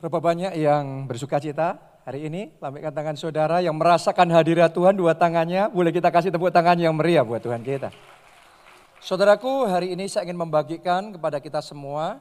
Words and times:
Berapa 0.00 0.16
banyak 0.16 0.56
yang 0.56 1.04
bersuka 1.04 1.36
cita 1.36 1.76
hari 2.08 2.24
ini? 2.24 2.56
Lambaikan 2.56 2.88
tangan 2.88 3.20
saudara 3.20 3.60
yang 3.60 3.76
merasakan 3.76 4.32
hadirat 4.32 4.72
Tuhan 4.72 4.96
dua 4.96 5.12
tangannya. 5.12 5.68
Boleh 5.68 5.92
kita 5.92 6.08
kasih 6.08 6.32
tepuk 6.32 6.48
tangan 6.48 6.80
yang 6.80 6.96
meriah 6.96 7.20
buat 7.20 7.44
Tuhan 7.44 7.60
kita. 7.60 7.92
Saudaraku, 9.04 9.68
hari 9.68 9.92
ini 9.92 10.08
saya 10.08 10.24
ingin 10.24 10.40
membagikan 10.40 11.12
kepada 11.12 11.36
kita 11.36 11.60
semua 11.60 12.16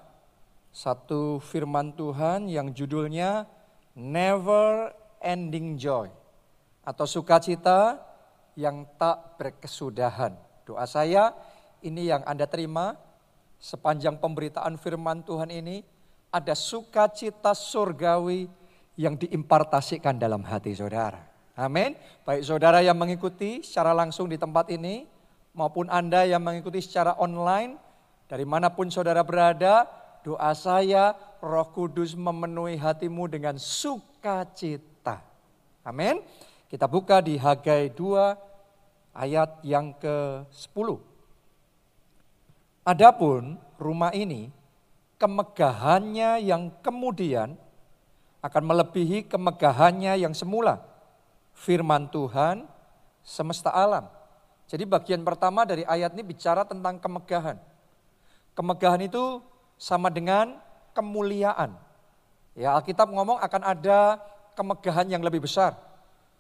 satu 0.76 1.40
firman 1.40 1.96
Tuhan 1.96 2.52
yang 2.52 2.76
judulnya 2.76 3.48
Never 3.96 4.92
Ending 5.24 5.80
Joy 5.80 6.12
atau 6.84 7.08
sukacita 7.08 7.96
yang 8.60 8.92
tak 9.00 9.40
berkesudahan. 9.40 10.36
Doa 10.68 10.84
saya 10.84 11.32
ini 11.80 12.12
yang 12.12 12.28
Anda 12.28 12.44
terima 12.44 13.00
sepanjang 13.56 14.20
pemberitaan 14.20 14.76
firman 14.76 15.24
Tuhan 15.24 15.48
ini 15.48 15.80
ada 16.30 16.54
sukacita 16.54 17.58
surgawi 17.58 18.50
yang 18.94 19.18
diimpartasikan 19.18 20.18
dalam 20.18 20.46
hati 20.46 20.78
saudara. 20.78 21.26
Amin. 21.58 21.98
Baik 22.24 22.46
saudara 22.46 22.80
yang 22.80 22.96
mengikuti 22.96 23.66
secara 23.66 23.92
langsung 23.92 24.32
di 24.32 24.40
tempat 24.40 24.72
ini, 24.72 25.10
maupun 25.58 25.92
Anda 25.92 26.24
yang 26.24 26.40
mengikuti 26.40 26.80
secara 26.80 27.18
online, 27.20 27.76
dari 28.30 28.46
mana 28.46 28.72
pun 28.72 28.88
saudara 28.88 29.26
berada, 29.26 29.90
doa 30.24 30.54
saya 30.56 31.18
roh 31.42 31.68
kudus 31.74 32.16
memenuhi 32.16 32.80
hatimu 32.80 33.28
dengan 33.28 33.58
sukacita. 33.58 35.20
Amin. 35.84 36.22
Kita 36.70 36.86
buka 36.86 37.20
di 37.20 37.36
Hagai 37.36 37.90
2 37.98 39.18
ayat 39.18 39.58
yang 39.66 39.92
ke-10. 39.98 40.88
Adapun 42.86 43.58
rumah 43.82 44.14
ini 44.14 44.54
kemegahannya 45.20 46.40
yang 46.42 46.72
kemudian 46.80 47.60
akan 48.40 48.64
melebihi 48.64 49.28
kemegahannya 49.28 50.16
yang 50.16 50.32
semula. 50.32 50.80
Firman 51.52 52.08
Tuhan 52.08 52.64
semesta 53.20 53.70
alam. 53.70 54.08
Jadi 54.66 54.88
bagian 54.88 55.22
pertama 55.28 55.68
dari 55.68 55.84
ayat 55.84 56.16
ini 56.16 56.24
bicara 56.24 56.64
tentang 56.64 56.98
kemegahan. 57.04 57.60
Kemegahan 58.56 59.04
itu 59.04 59.44
sama 59.76 60.08
dengan 60.08 60.56
kemuliaan. 60.96 61.76
Ya, 62.56 62.76
Alkitab 62.80 63.12
ngomong 63.12 63.44
akan 63.44 63.62
ada 63.64 64.24
kemegahan 64.56 65.08
yang 65.12 65.24
lebih 65.24 65.44
besar. 65.44 65.76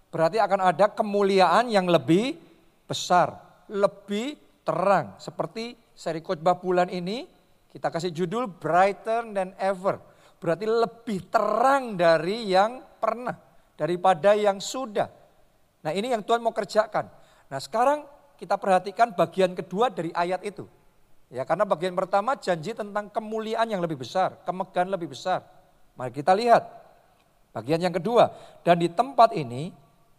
Berarti 0.09 0.39
akan 0.39 0.71
ada 0.71 0.87
kemuliaan 0.87 1.67
yang 1.67 1.85
lebih 1.85 2.39
besar, 2.87 3.37
lebih 3.67 4.39
terang. 4.63 5.19
Seperti 5.19 5.77
seri 5.93 6.23
khotbah 6.23 6.57
bulan 6.57 6.87
ini 6.89 7.38
kita 7.69 7.87
kasih 7.93 8.09
judul 8.09 8.49
brighter 8.49 9.29
than 9.29 9.53
ever. 9.61 10.01
Berarti 10.41 10.65
lebih 10.65 11.29
terang 11.29 11.93
dari 11.99 12.49
yang 12.49 12.81
pernah, 12.97 13.35
daripada 13.77 14.33
yang 14.33 14.57
sudah. 14.57 15.05
Nah 15.85 15.91
ini 15.93 16.11
yang 16.11 16.25
Tuhan 16.25 16.41
mau 16.41 16.55
kerjakan. 16.55 17.05
Nah 17.51 17.59
sekarang 17.61 18.07
kita 18.39 18.55
perhatikan 18.57 19.13
bagian 19.13 19.53
kedua 19.53 19.91
dari 19.93 20.09
ayat 20.15 20.41
itu. 20.41 20.65
Ya 21.29 21.45
karena 21.45 21.67
bagian 21.67 21.93
pertama 21.93 22.33
janji 22.33 22.73
tentang 22.73 23.11
kemuliaan 23.11 23.69
yang 23.69 23.83
lebih 23.83 24.01
besar, 24.01 24.41
kemegahan 24.47 24.89
lebih 24.89 25.13
besar. 25.13 25.45
Mari 25.93 26.09
kita 26.09 26.33
lihat 26.33 26.65
bagian 27.53 27.83
yang 27.83 27.93
kedua. 27.93 28.33
Dan 28.65 28.81
di 28.81 28.89
tempat 28.89 29.35
ini 29.37 29.69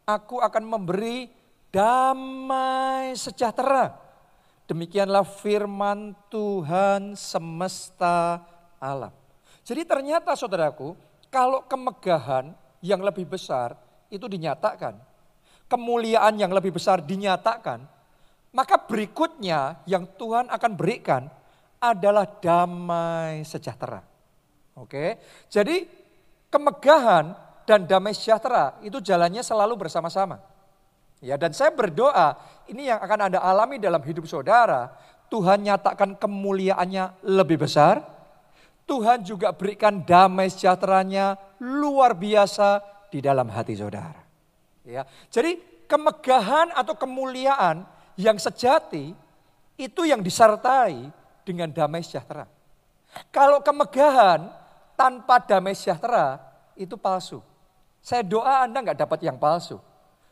aku 0.06 0.38
akan 0.38 0.62
memberi 0.62 1.26
damai 1.74 3.16
sejahtera 3.18 4.09
Demikianlah 4.70 5.26
firman 5.26 6.14
Tuhan 6.30 7.18
semesta 7.18 8.38
alam. 8.78 9.10
Jadi 9.66 9.82
ternyata 9.82 10.30
saudaraku, 10.38 10.94
kalau 11.26 11.66
kemegahan 11.66 12.54
yang 12.78 13.02
lebih 13.02 13.26
besar 13.26 13.74
itu 14.14 14.30
dinyatakan, 14.30 14.94
kemuliaan 15.66 16.38
yang 16.38 16.54
lebih 16.54 16.78
besar 16.78 17.02
dinyatakan, 17.02 17.82
maka 18.54 18.78
berikutnya 18.78 19.82
yang 19.90 20.06
Tuhan 20.14 20.46
akan 20.46 20.72
berikan 20.78 21.26
adalah 21.82 22.30
damai 22.38 23.42
sejahtera. 23.42 24.06
Oke, 24.78 25.18
jadi 25.50 25.82
kemegahan 26.46 27.34
dan 27.66 27.90
damai 27.90 28.14
sejahtera 28.14 28.78
itu 28.86 29.02
jalannya 29.02 29.42
selalu 29.42 29.74
bersama-sama. 29.86 30.49
Ya, 31.20 31.36
dan 31.36 31.52
saya 31.52 31.68
berdoa 31.68 32.36
ini 32.64 32.88
yang 32.88 32.96
akan 32.96 33.28
Anda 33.28 33.40
alami 33.44 33.76
dalam 33.76 34.00
hidup 34.00 34.24
saudara. 34.24 34.88
Tuhan 35.28 35.62
nyatakan 35.62 36.16
kemuliaannya 36.16 37.28
lebih 37.28 37.60
besar. 37.60 38.00
Tuhan 38.88 39.22
juga 39.22 39.54
berikan 39.54 40.02
damai 40.02 40.50
sejahteranya 40.50 41.38
luar 41.62 42.16
biasa 42.16 42.82
di 43.12 43.22
dalam 43.22 43.46
hati 43.52 43.78
saudara. 43.78 44.18
Ya, 44.82 45.04
jadi 45.28 45.60
kemegahan 45.86 46.72
atau 46.74 46.96
kemuliaan 46.96 47.84
yang 48.16 48.40
sejati 48.40 49.12
itu 49.76 50.02
yang 50.08 50.24
disertai 50.24 51.12
dengan 51.44 51.68
damai 51.70 52.00
sejahtera. 52.00 52.48
Kalau 53.28 53.60
kemegahan 53.60 54.50
tanpa 54.96 55.42
damai 55.42 55.76
sejahtera 55.76 56.40
itu 56.78 56.96
palsu. 56.96 57.44
Saya 58.00 58.24
doa 58.24 58.64
Anda 58.64 58.80
nggak 58.80 58.98
dapat 59.04 59.20
yang 59.20 59.36
palsu. 59.36 59.76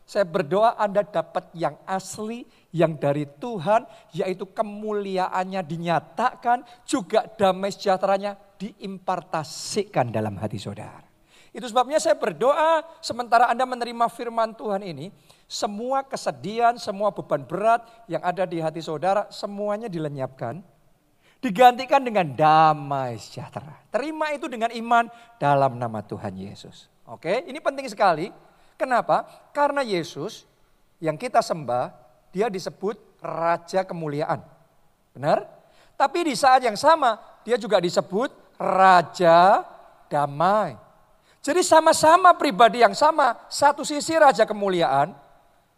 Saya 0.09 0.25
berdoa 0.25 0.73
Anda 0.73 1.05
dapat 1.05 1.53
yang 1.53 1.77
asli, 1.85 2.41
yang 2.73 2.97
dari 2.97 3.29
Tuhan, 3.29 3.85
yaitu 4.09 4.49
kemuliaannya 4.49 5.61
dinyatakan, 5.61 6.65
juga 6.81 7.29
damai 7.37 7.69
sejahteranya 7.69 8.33
diimpartasikan 8.57 10.09
dalam 10.09 10.33
hati 10.41 10.57
saudara. 10.57 11.05
Itu 11.53 11.69
sebabnya 11.69 12.01
saya 12.01 12.17
berdoa 12.17 12.81
sementara 13.05 13.53
Anda 13.53 13.69
menerima 13.69 14.09
firman 14.09 14.57
Tuhan 14.57 14.81
ini, 14.81 15.13
semua 15.45 16.01
kesedihan, 16.01 16.73
semua 16.81 17.13
beban 17.13 17.45
berat 17.45 17.85
yang 18.09 18.25
ada 18.25 18.49
di 18.49 18.57
hati 18.57 18.81
saudara, 18.81 19.29
semuanya 19.29 19.85
dilenyapkan. 19.85 20.65
Digantikan 21.37 22.01
dengan 22.01 22.33
damai 22.33 23.21
sejahtera. 23.21 23.77
Terima 23.93 24.33
itu 24.33 24.49
dengan 24.49 24.73
iman 24.73 25.05
dalam 25.37 25.77
nama 25.77 26.01
Tuhan 26.01 26.33
Yesus. 26.33 26.89
Oke, 27.05 27.45
ini 27.45 27.61
penting 27.61 27.85
sekali. 27.85 28.48
Kenapa? 28.79 29.27
Karena 29.51 29.83
Yesus 29.83 30.47
yang 31.03 31.19
kita 31.19 31.43
sembah, 31.43 31.91
dia 32.31 32.47
disebut 32.47 32.95
Raja 33.19 33.83
Kemuliaan. 33.83 34.39
Benar? 35.11 35.43
Tapi 35.99 36.31
di 36.31 36.35
saat 36.39 36.63
yang 36.63 36.79
sama, 36.79 37.19
dia 37.43 37.59
juga 37.59 37.83
disebut 37.83 38.31
Raja 38.55 39.67
Damai. 40.07 40.79
Jadi 41.43 41.59
sama-sama 41.59 42.31
pribadi 42.39 42.79
yang 42.79 42.95
sama, 42.95 43.35
satu 43.51 43.83
sisi 43.83 44.15
Raja 44.15 44.47
Kemuliaan, 44.47 45.11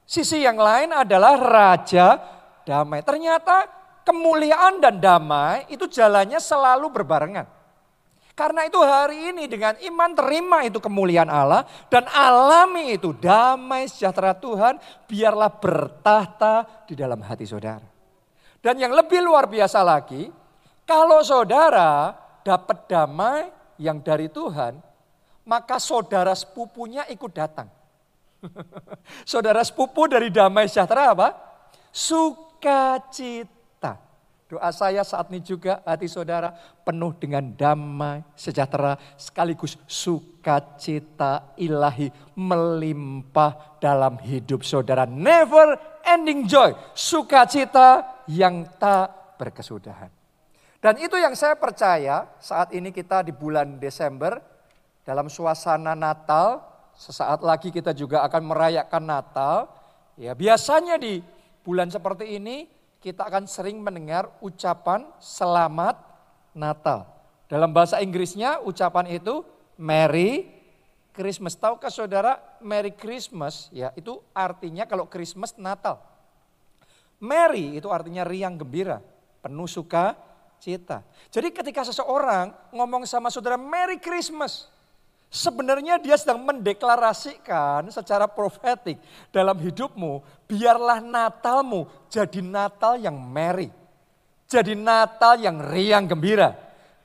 sisi 0.06 0.46
yang 0.46 0.62
lain 0.62 0.94
adalah 0.94 1.42
Raja 1.42 2.22
Damai. 2.62 3.02
Ternyata 3.02 3.66
kemuliaan 4.06 4.82
dan 4.82 4.98
damai 4.98 5.70
itu 5.70 5.86
jalannya 5.86 6.42
selalu 6.42 6.90
berbarengan. 6.90 7.46
Karena 8.42 8.66
itu 8.66 8.82
hari 8.82 9.30
ini 9.30 9.46
dengan 9.46 9.78
iman 9.78 10.18
terima 10.18 10.66
itu 10.66 10.82
kemuliaan 10.82 11.30
Allah 11.30 11.62
dan 11.94 12.10
alami 12.10 12.98
itu 12.98 13.14
damai 13.14 13.86
sejahtera 13.86 14.34
Tuhan 14.34 14.82
biarlah 15.06 15.62
bertahta 15.62 16.66
di 16.90 16.98
dalam 16.98 17.22
hati 17.22 17.46
saudara. 17.46 17.86
Dan 18.58 18.82
yang 18.82 18.98
lebih 18.98 19.22
luar 19.22 19.46
biasa 19.46 19.86
lagi, 19.86 20.26
kalau 20.90 21.22
saudara 21.22 22.18
dapat 22.42 22.90
damai 22.90 23.46
yang 23.78 24.02
dari 24.02 24.26
Tuhan, 24.26 24.74
maka 25.46 25.78
saudara 25.78 26.34
sepupunya 26.34 27.06
ikut 27.14 27.30
datang. 27.38 27.70
saudara 29.30 29.62
sepupu 29.62 30.10
dari 30.10 30.34
damai 30.34 30.66
sejahtera 30.66 31.14
apa? 31.14 31.38
Sukacita. 31.94 33.61
Doa 34.52 34.68
saya 34.76 35.00
saat 35.08 35.32
ini 35.32 35.40
juga 35.40 35.80
hati 35.88 36.12
saudara 36.12 36.52
penuh 36.84 37.16
dengan 37.16 37.56
damai, 37.56 38.20
sejahtera, 38.36 39.00
sekaligus 39.16 39.80
sukacita 39.88 41.56
ilahi 41.56 42.12
melimpah 42.36 43.80
dalam 43.80 44.20
hidup 44.20 44.68
saudara. 44.68 45.08
Never 45.08 45.80
ending 46.04 46.52
joy, 46.52 46.76
sukacita 46.92 48.04
yang 48.28 48.68
tak 48.76 49.40
berkesudahan. 49.40 50.12
Dan 50.84 51.00
itu 51.00 51.16
yang 51.16 51.32
saya 51.32 51.56
percaya 51.56 52.28
saat 52.44 52.76
ini 52.76 52.92
kita 52.92 53.24
di 53.24 53.32
bulan 53.32 53.80
Desember 53.80 54.36
dalam 55.08 55.32
suasana 55.32 55.96
Natal, 55.96 56.60
sesaat 56.92 57.40
lagi 57.40 57.72
kita 57.72 57.96
juga 57.96 58.20
akan 58.28 58.52
merayakan 58.52 59.04
Natal. 59.08 59.72
Ya, 60.20 60.36
biasanya 60.36 61.00
di 61.00 61.24
bulan 61.64 61.88
seperti 61.88 62.36
ini 62.36 62.81
kita 63.02 63.26
akan 63.26 63.50
sering 63.50 63.82
mendengar 63.82 64.30
ucapan 64.46 65.10
selamat 65.18 65.98
Natal. 66.54 67.10
Dalam 67.50 67.74
bahasa 67.74 67.98
Inggrisnya 68.00 68.62
ucapan 68.62 69.10
itu 69.10 69.42
Merry 69.76 70.46
Christmas. 71.10 71.58
Tahukah 71.58 71.90
saudara 71.90 72.38
Merry 72.62 72.94
Christmas 72.94 73.74
ya 73.74 73.90
itu 73.98 74.22
artinya 74.32 74.86
kalau 74.86 75.10
Christmas 75.10 75.58
Natal. 75.58 75.98
Merry 77.18 77.78
itu 77.78 77.90
artinya 77.90 78.22
riang 78.22 78.58
gembira, 78.58 79.02
penuh 79.42 79.70
suka 79.70 80.14
cita. 80.62 81.02
Jadi 81.34 81.50
ketika 81.50 81.82
seseorang 81.82 82.54
ngomong 82.70 83.06
sama 83.10 83.34
saudara 83.34 83.58
Merry 83.58 83.98
Christmas, 83.98 84.70
Sebenarnya 85.32 85.96
dia 85.96 86.20
sedang 86.20 86.44
mendeklarasikan 86.44 87.88
secara 87.88 88.28
profetik 88.28 89.00
dalam 89.32 89.56
hidupmu, 89.56 90.20
biarlah 90.44 91.00
Natalmu 91.00 91.88
jadi 92.12 92.44
Natal 92.44 93.00
yang 93.00 93.16
merry. 93.16 93.72
Jadi 94.52 94.76
Natal 94.76 95.40
yang 95.40 95.64
riang 95.72 96.04
gembira. 96.04 96.52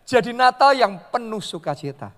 Jadi 0.02 0.34
Natal 0.34 0.74
yang 0.74 0.98
penuh 1.06 1.38
sukacita. 1.38 2.10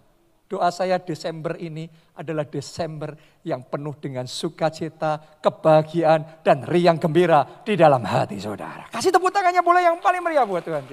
Doa 0.49 0.73
saya 0.73 0.97
Desember 0.97 1.61
ini 1.61 1.85
adalah 2.17 2.49
Desember 2.49 3.13
yang 3.45 3.69
penuh 3.69 3.93
dengan 4.01 4.25
sukacita, 4.25 5.21
kebahagiaan, 5.45 6.41
dan 6.41 6.65
riang 6.65 6.97
gembira 6.97 7.45
di 7.61 7.77
dalam 7.77 8.01
hati 8.01 8.41
saudara. 8.41 8.89
Kasih 8.89 9.13
tepuk 9.13 9.29
tangannya 9.29 9.61
boleh 9.61 9.85
yang 9.85 10.01
paling 10.01 10.25
meriah 10.25 10.49
buat 10.49 10.65
Tuhan. 10.65 10.89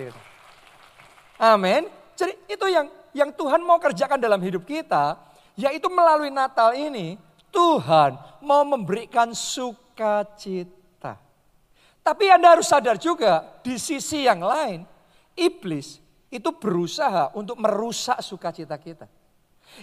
Amin. 1.39 1.87
Jadi 2.19 2.35
itu 2.51 2.67
yang 2.67 2.91
yang 3.15 3.31
Tuhan 3.31 3.63
mau 3.63 3.79
kerjakan 3.79 4.19
dalam 4.19 4.43
hidup 4.43 4.67
kita, 4.67 5.15
yaitu 5.55 5.87
melalui 5.87 6.27
Natal 6.27 6.75
ini, 6.75 7.15
Tuhan 7.47 8.19
mau 8.43 8.67
memberikan 8.67 9.31
sukacita. 9.31 11.15
Tapi 12.03 12.25
Anda 12.27 12.59
harus 12.59 12.67
sadar 12.67 12.99
juga, 12.99 13.47
di 13.63 13.79
sisi 13.79 14.27
yang 14.27 14.43
lain, 14.43 14.83
iblis 15.31 16.03
itu 16.27 16.51
berusaha 16.51 17.31
untuk 17.31 17.55
merusak 17.55 18.19
sukacita 18.19 18.75
kita. 18.75 19.07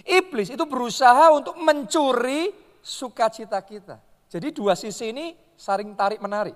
Iblis 0.05 0.53
itu 0.53 0.63
berusaha 0.69 1.33
untuk 1.33 1.57
mencuri 1.57 2.53
sukacita 2.85 3.57
kita. 3.65 3.97
Jadi 4.29 4.53
dua 4.53 4.77
sisi 4.77 5.09
ini 5.09 5.33
saling 5.57 5.97
tarik 5.97 6.21
menarik. 6.21 6.53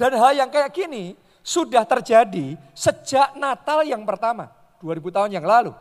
Dan 0.00 0.16
hal 0.16 0.32
yang 0.32 0.48
kayak 0.48 0.72
gini 0.72 1.12
sudah 1.44 1.84
terjadi 1.84 2.56
sejak 2.72 3.36
Natal 3.36 3.84
yang 3.84 4.00
pertama, 4.08 4.48
2000 4.80 5.12
tahun 5.12 5.30
yang 5.36 5.44
lalu. 5.44 5.72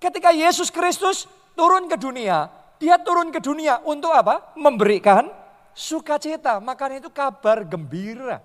Ketika 0.00 0.32
Yesus 0.32 0.72
Kristus 0.72 1.28
turun 1.52 1.84
ke 1.84 2.00
dunia, 2.00 2.48
dia 2.80 2.96
turun 2.96 3.28
ke 3.28 3.36
dunia 3.36 3.84
untuk 3.84 4.08
apa? 4.16 4.56
Memberikan 4.56 5.28
sukacita. 5.76 6.56
Makanya 6.56 7.04
itu 7.04 7.12
kabar 7.12 7.60
gembira. 7.68 8.40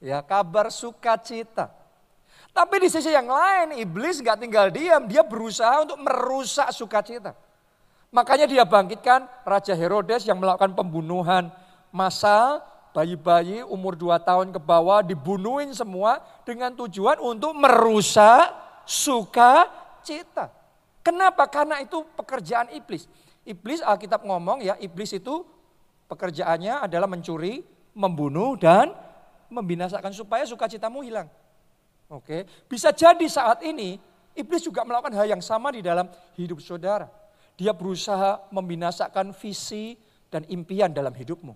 Ya, 0.00 0.24
kabar 0.24 0.72
sukacita. 0.72 1.68
Tapi 2.56 2.80
di 2.80 2.88
sisi 2.88 3.12
yang 3.12 3.28
lain, 3.28 3.76
iblis 3.76 4.24
gak 4.24 4.40
tinggal 4.40 4.72
diam. 4.72 5.04
Dia 5.04 5.20
berusaha 5.20 5.84
untuk 5.84 6.00
merusak 6.00 6.72
sukacita. 6.72 7.36
Makanya 8.08 8.48
dia 8.48 8.64
bangkitkan 8.64 9.28
Raja 9.44 9.76
Herodes 9.76 10.24
yang 10.24 10.40
melakukan 10.40 10.72
pembunuhan 10.72 11.52
massal, 11.92 12.64
bayi-bayi 12.96 13.60
umur 13.68 13.92
2 13.92 14.16
tahun 14.24 14.48
ke 14.56 14.60
bawah 14.64 15.04
dibunuhin 15.04 15.76
semua 15.76 16.24
dengan 16.48 16.72
tujuan 16.72 17.20
untuk 17.20 17.52
merusak 17.52 18.56
sukacita. 18.88 20.48
Kenapa? 21.06 21.46
Karena 21.46 21.78
itu 21.78 22.02
pekerjaan 22.18 22.66
iblis. 22.74 23.06
Iblis 23.46 23.78
Alkitab 23.78 24.26
ngomong 24.26 24.58
ya, 24.66 24.74
iblis 24.82 25.14
itu 25.14 25.46
pekerjaannya 26.10 26.82
adalah 26.82 27.06
mencuri, 27.06 27.62
membunuh 27.94 28.58
dan 28.58 28.90
membinasakan 29.46 30.10
supaya 30.10 30.42
sukacitamu 30.42 31.06
hilang. 31.06 31.30
Oke, 32.10 32.42
bisa 32.66 32.90
jadi 32.90 33.22
saat 33.30 33.62
ini 33.62 34.02
iblis 34.34 34.66
juga 34.66 34.82
melakukan 34.82 35.14
hal 35.14 35.30
yang 35.30 35.42
sama 35.42 35.70
di 35.70 35.78
dalam 35.78 36.10
hidup 36.34 36.58
saudara. 36.58 37.06
Dia 37.54 37.70
berusaha 37.70 38.50
membinasakan 38.50 39.30
visi 39.30 39.94
dan 40.26 40.42
impian 40.50 40.90
dalam 40.90 41.14
hidupmu. 41.14 41.54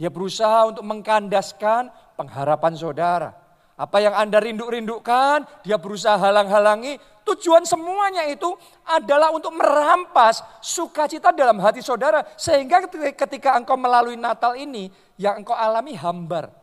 Dia 0.00 0.08
berusaha 0.08 0.64
untuk 0.64 0.88
mengkandaskan 0.88 1.92
pengharapan 2.16 2.72
saudara. 2.72 3.30
Apa 3.78 4.02
yang 4.02 4.16
Anda 4.16 4.42
rindu-rindukan, 4.42 5.46
dia 5.62 5.78
berusaha 5.78 6.18
halang-halangi 6.18 6.98
Tujuan 7.34 7.62
semuanya 7.68 8.24
itu 8.24 8.48
adalah 8.88 9.28
untuk 9.30 9.52
merampas 9.52 10.40
sukacita 10.64 11.28
dalam 11.30 11.60
hati 11.60 11.84
saudara. 11.84 12.24
Sehingga 12.40 12.88
ketika 13.12 13.52
engkau 13.54 13.76
melalui 13.76 14.16
Natal 14.16 14.56
ini, 14.56 14.88
yang 15.20 15.44
engkau 15.44 15.52
alami 15.52 15.92
hambar. 15.92 16.57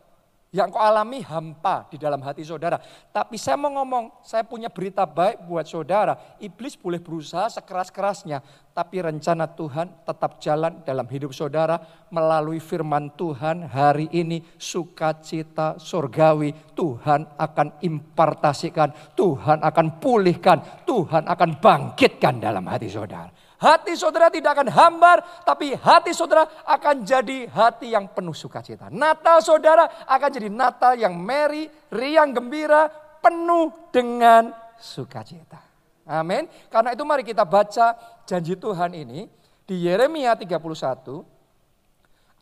Yang 0.56 0.72
engkau 0.72 0.80
alami 0.80 1.20
hampa 1.20 1.84
di 1.92 2.00
dalam 2.00 2.24
hati 2.24 2.40
saudara. 2.40 2.80
Tapi 3.12 3.36
saya 3.36 3.60
mau 3.60 3.68
ngomong, 3.76 4.24
saya 4.24 4.40
punya 4.40 4.72
berita 4.72 5.04
baik 5.04 5.44
buat 5.44 5.68
saudara. 5.68 6.16
Iblis 6.40 6.80
boleh 6.80 6.96
berusaha 6.96 7.52
sekeras-kerasnya. 7.52 8.40
Tapi 8.72 9.04
rencana 9.04 9.52
Tuhan 9.52 10.08
tetap 10.08 10.40
jalan 10.40 10.80
dalam 10.80 11.04
hidup 11.12 11.36
saudara. 11.36 11.76
Melalui 12.08 12.56
firman 12.56 13.12
Tuhan 13.20 13.68
hari 13.68 14.08
ini 14.16 14.40
sukacita 14.56 15.76
surgawi. 15.76 16.72
Tuhan 16.72 17.36
akan 17.36 17.84
impartasikan, 17.84 19.12
Tuhan 19.12 19.60
akan 19.60 20.00
pulihkan, 20.00 20.88
Tuhan 20.88 21.28
akan 21.28 21.50
bangkitkan 21.60 22.40
dalam 22.40 22.64
hati 22.64 22.88
saudara. 22.88 23.35
Hati 23.56 23.96
saudara 23.96 24.28
tidak 24.28 24.52
akan 24.52 24.68
hambar, 24.68 25.24
tapi 25.48 25.72
hati 25.72 26.12
saudara 26.12 26.44
akan 26.68 27.08
jadi 27.08 27.48
hati 27.48 27.96
yang 27.96 28.04
penuh 28.12 28.36
sukacita. 28.36 28.92
Natal 28.92 29.40
saudara 29.40 30.04
akan 30.04 30.28
jadi 30.28 30.52
Natal 30.52 30.92
yang 31.00 31.16
merry, 31.16 31.72
riang 31.88 32.36
gembira, 32.36 32.92
penuh 33.24 33.72
dengan 33.88 34.52
sukacita. 34.76 35.58
Amin. 36.06 36.46
Karena 36.68 36.92
itu 36.92 37.02
mari 37.02 37.24
kita 37.24 37.48
baca 37.48 37.96
janji 38.28 38.54
Tuhan 38.54 38.92
ini 38.92 39.26
di 39.66 39.88
Yeremia 39.88 40.36
31 40.38 40.62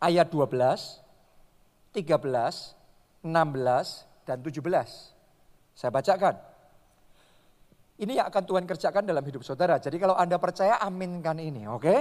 ayat 0.03 0.29
12, 0.29 1.01
13, 1.95 3.25
16, 3.25 4.27
dan 4.27 4.39
17. 4.43 5.15
Saya 5.73 5.91
bacakan. 5.95 6.54
Ini 7.95 8.19
yang 8.19 8.27
akan 8.27 8.43
Tuhan 8.43 8.65
kerjakan 8.67 9.07
dalam 9.07 9.23
hidup 9.23 9.47
saudara. 9.47 9.79
Jadi 9.79 10.03
kalau 10.03 10.19
Anda 10.19 10.35
percaya 10.43 10.83
aminkan 10.83 11.39
ini, 11.39 11.71
oke? 11.71 11.83
Okay? 11.83 12.01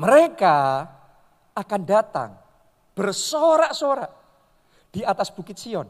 Mereka 0.00 0.58
akan 1.56 1.80
datang 1.84 2.36
bersorak-sorak 2.96 4.12
di 4.92 5.04
atas 5.04 5.28
bukit 5.28 5.60
Sion. 5.60 5.88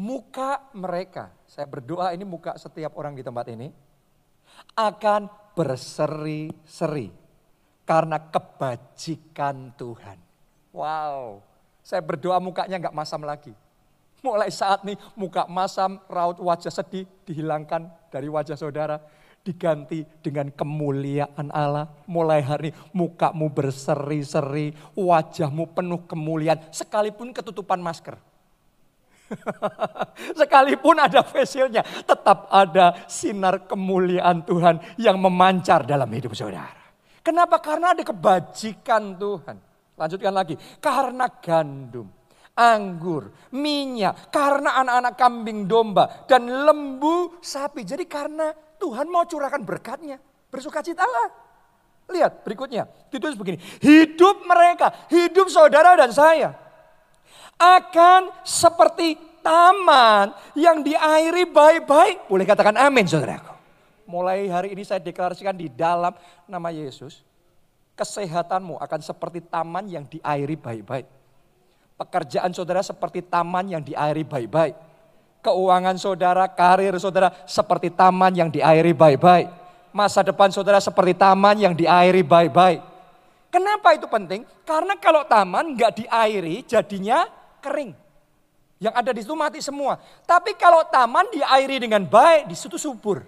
Muka 0.00 0.72
mereka, 0.76 1.32
saya 1.44 1.68
berdoa 1.68 2.12
ini 2.16 2.24
muka 2.24 2.56
setiap 2.56 2.96
orang 2.96 3.12
di 3.12 3.20
tempat 3.24 3.52
ini, 3.52 3.68
akan 4.76 5.28
berseri-seri 5.52 7.12
karena 7.84 8.16
kebajikan 8.16 9.76
Tuhan. 9.76 10.16
Wow, 10.72 11.44
saya 11.84 12.00
berdoa 12.00 12.40
mukanya 12.40 12.80
nggak 12.80 12.96
masam 12.96 13.20
lagi. 13.24 13.52
Mulai 14.20 14.52
saat 14.52 14.84
ini 14.84 15.00
muka 15.16 15.48
masam, 15.48 15.96
raut 16.04 16.36
wajah 16.36 16.68
sedih 16.68 17.08
dihilangkan 17.24 17.88
dari 18.12 18.28
wajah 18.28 18.56
saudara. 18.56 19.00
Diganti 19.40 20.04
dengan 20.20 20.52
kemuliaan 20.52 21.48
Allah. 21.48 21.88
Mulai 22.04 22.44
hari 22.44 22.68
ini 22.68 22.76
mukamu 22.92 23.48
berseri-seri, 23.48 24.76
wajahmu 24.92 25.72
penuh 25.72 26.04
kemuliaan. 26.04 26.60
Sekalipun 26.68 27.32
ketutupan 27.32 27.80
masker. 27.80 28.20
Sekalipun 30.38 31.00
ada 31.00 31.24
facialnya, 31.24 31.80
tetap 32.04 32.52
ada 32.52 33.00
sinar 33.08 33.64
kemuliaan 33.64 34.44
Tuhan 34.44 35.00
yang 35.00 35.16
memancar 35.16 35.88
dalam 35.88 36.12
hidup 36.12 36.36
saudara. 36.36 36.92
Kenapa? 37.24 37.64
Karena 37.64 37.96
ada 37.96 38.04
kebajikan 38.04 39.16
Tuhan. 39.16 39.56
Lanjutkan 39.96 40.34
lagi. 40.36 40.60
Karena 40.84 41.32
gandum 41.40 42.19
anggur, 42.54 43.30
minyak, 43.54 44.28
karena 44.28 44.80
anak-anak 44.84 45.14
kambing 45.16 45.64
domba 45.64 46.26
dan 46.28 46.46
lembu 46.46 47.38
sapi. 47.40 47.86
Jadi 47.86 48.04
karena 48.04 48.52
Tuhan 48.80 49.06
mau 49.08 49.24
curahkan 49.24 49.62
berkatnya, 49.62 50.20
bersukacitalah. 50.48 51.28
Lihat 52.10 52.42
berikutnya, 52.42 52.90
ditulis 53.08 53.38
begini, 53.38 53.62
hidup 53.78 54.42
mereka, 54.42 54.90
hidup 55.08 55.46
saudara 55.46 55.94
dan 55.94 56.10
saya 56.10 56.58
akan 57.60 58.32
seperti 58.40 59.20
taman 59.44 60.32
yang 60.56 60.80
diairi 60.80 61.44
baik-baik. 61.44 62.26
Boleh 62.26 62.48
katakan 62.48 62.74
amin 62.80 63.04
saudaraku. 63.04 63.52
Mulai 64.08 64.48
hari 64.50 64.74
ini 64.74 64.82
saya 64.82 64.98
deklarasikan 64.98 65.54
di 65.54 65.70
dalam 65.70 66.10
nama 66.50 66.74
Yesus, 66.74 67.22
kesehatanmu 67.94 68.80
akan 68.80 69.00
seperti 69.04 69.44
taman 69.44 69.86
yang 69.86 70.02
diairi 70.08 70.58
baik-baik. 70.58 71.19
Pekerjaan 72.00 72.48
saudara 72.56 72.80
seperti 72.80 73.20
taman 73.20 73.68
yang 73.68 73.84
diairi 73.84 74.24
baik-baik. 74.24 74.72
Keuangan 75.44 76.00
saudara, 76.00 76.48
karir 76.48 76.96
saudara 76.96 77.28
seperti 77.44 77.92
taman 77.92 78.32
yang 78.32 78.48
diairi 78.48 78.96
baik-baik. 78.96 79.52
Masa 79.92 80.24
depan 80.24 80.48
saudara 80.48 80.80
seperti 80.80 81.12
taman 81.12 81.60
yang 81.60 81.76
diairi 81.76 82.24
baik-baik. 82.24 82.80
Kenapa 83.52 83.92
itu 83.92 84.08
penting? 84.08 84.48
Karena 84.64 84.96
kalau 84.96 85.28
taman 85.28 85.76
nggak 85.76 86.00
diairi 86.00 86.64
jadinya 86.64 87.28
kering. 87.60 87.92
Yang 88.80 88.94
ada 88.96 89.10
di 89.12 89.20
situ 89.20 89.36
mati 89.36 89.60
semua. 89.60 90.00
Tapi 90.24 90.56
kalau 90.56 90.80
taman 90.88 91.28
diairi 91.28 91.84
dengan 91.84 92.00
baik, 92.08 92.48
di 92.48 92.56
situ 92.56 92.80
subur. 92.80 93.20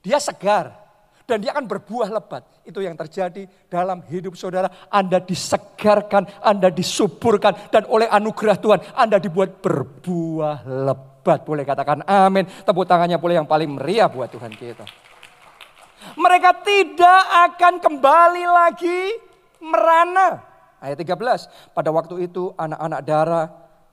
Dia 0.00 0.16
segar 0.16 0.85
dan 1.26 1.42
dia 1.42 1.50
akan 1.52 1.66
berbuah 1.66 2.08
lebat. 2.08 2.46
Itu 2.62 2.78
yang 2.78 2.94
terjadi 2.94 3.44
dalam 3.66 4.00
hidup 4.06 4.38
saudara. 4.38 4.70
Anda 4.88 5.18
disegarkan, 5.18 6.40
Anda 6.40 6.70
disuburkan, 6.70 7.68
dan 7.74 7.84
oleh 7.90 8.06
anugerah 8.06 8.56
Tuhan 8.56 8.80
Anda 8.94 9.18
dibuat 9.18 9.58
berbuah 9.60 10.64
lebat. 10.64 11.42
Boleh 11.42 11.66
katakan 11.66 12.06
amin. 12.06 12.46
Tepuk 12.62 12.86
tangannya 12.86 13.18
boleh 13.18 13.42
yang 13.42 13.48
paling 13.50 13.74
meriah 13.74 14.06
buat 14.06 14.30
Tuhan 14.30 14.54
kita. 14.54 14.86
Mereka 16.14 16.62
tidak 16.62 17.22
akan 17.50 17.82
kembali 17.82 18.44
lagi 18.46 19.00
merana. 19.58 20.38
Ayat 20.78 21.02
13. 21.02 21.74
Pada 21.74 21.90
waktu 21.90 22.30
itu 22.30 22.54
anak-anak 22.54 23.00
darah 23.02 23.46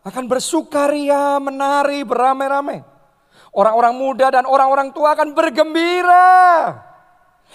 akan 0.05 0.23
bersukaria, 0.29 1.41
menari, 1.41 2.05
beramai-ramai. 2.05 2.85
Orang-orang 3.53 3.93
muda 3.97 4.29
dan 4.29 4.45
orang-orang 4.45 4.93
tua 4.93 5.17
akan 5.17 5.33
bergembira. 5.33 6.92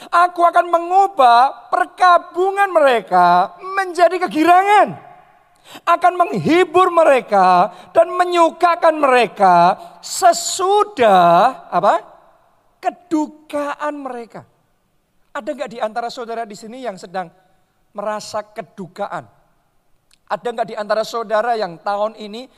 Aku 0.07 0.47
akan 0.47 0.71
mengubah 0.71 1.67
perkabungan 1.75 2.71
mereka 2.71 3.59
menjadi 3.59 4.23
kegirangan. 4.31 4.95
Akan 5.85 6.17
menghibur 6.17 6.88
mereka 6.88 7.75
dan 7.93 8.09
menyukakan 8.14 8.95
mereka 8.97 9.76
sesudah 10.00 11.67
apa? 11.69 12.00
Kedukaan 12.78 13.99
mereka. 13.99 14.49
Ada 15.35 15.50
nggak 15.52 15.71
di 15.75 15.78
antara 15.83 16.09
saudara 16.09 16.49
di 16.49 16.57
sini 16.57 16.81
yang 16.87 16.97
sedang 16.97 17.28
merasa 17.93 18.40
kedukaan? 18.40 19.28
Ada 20.28 20.49
nggak 20.49 20.69
di 20.73 20.76
antara 20.78 21.05
saudara 21.05 21.52
yang 21.59 21.76
tahun 21.85 22.17
ini 22.17 22.49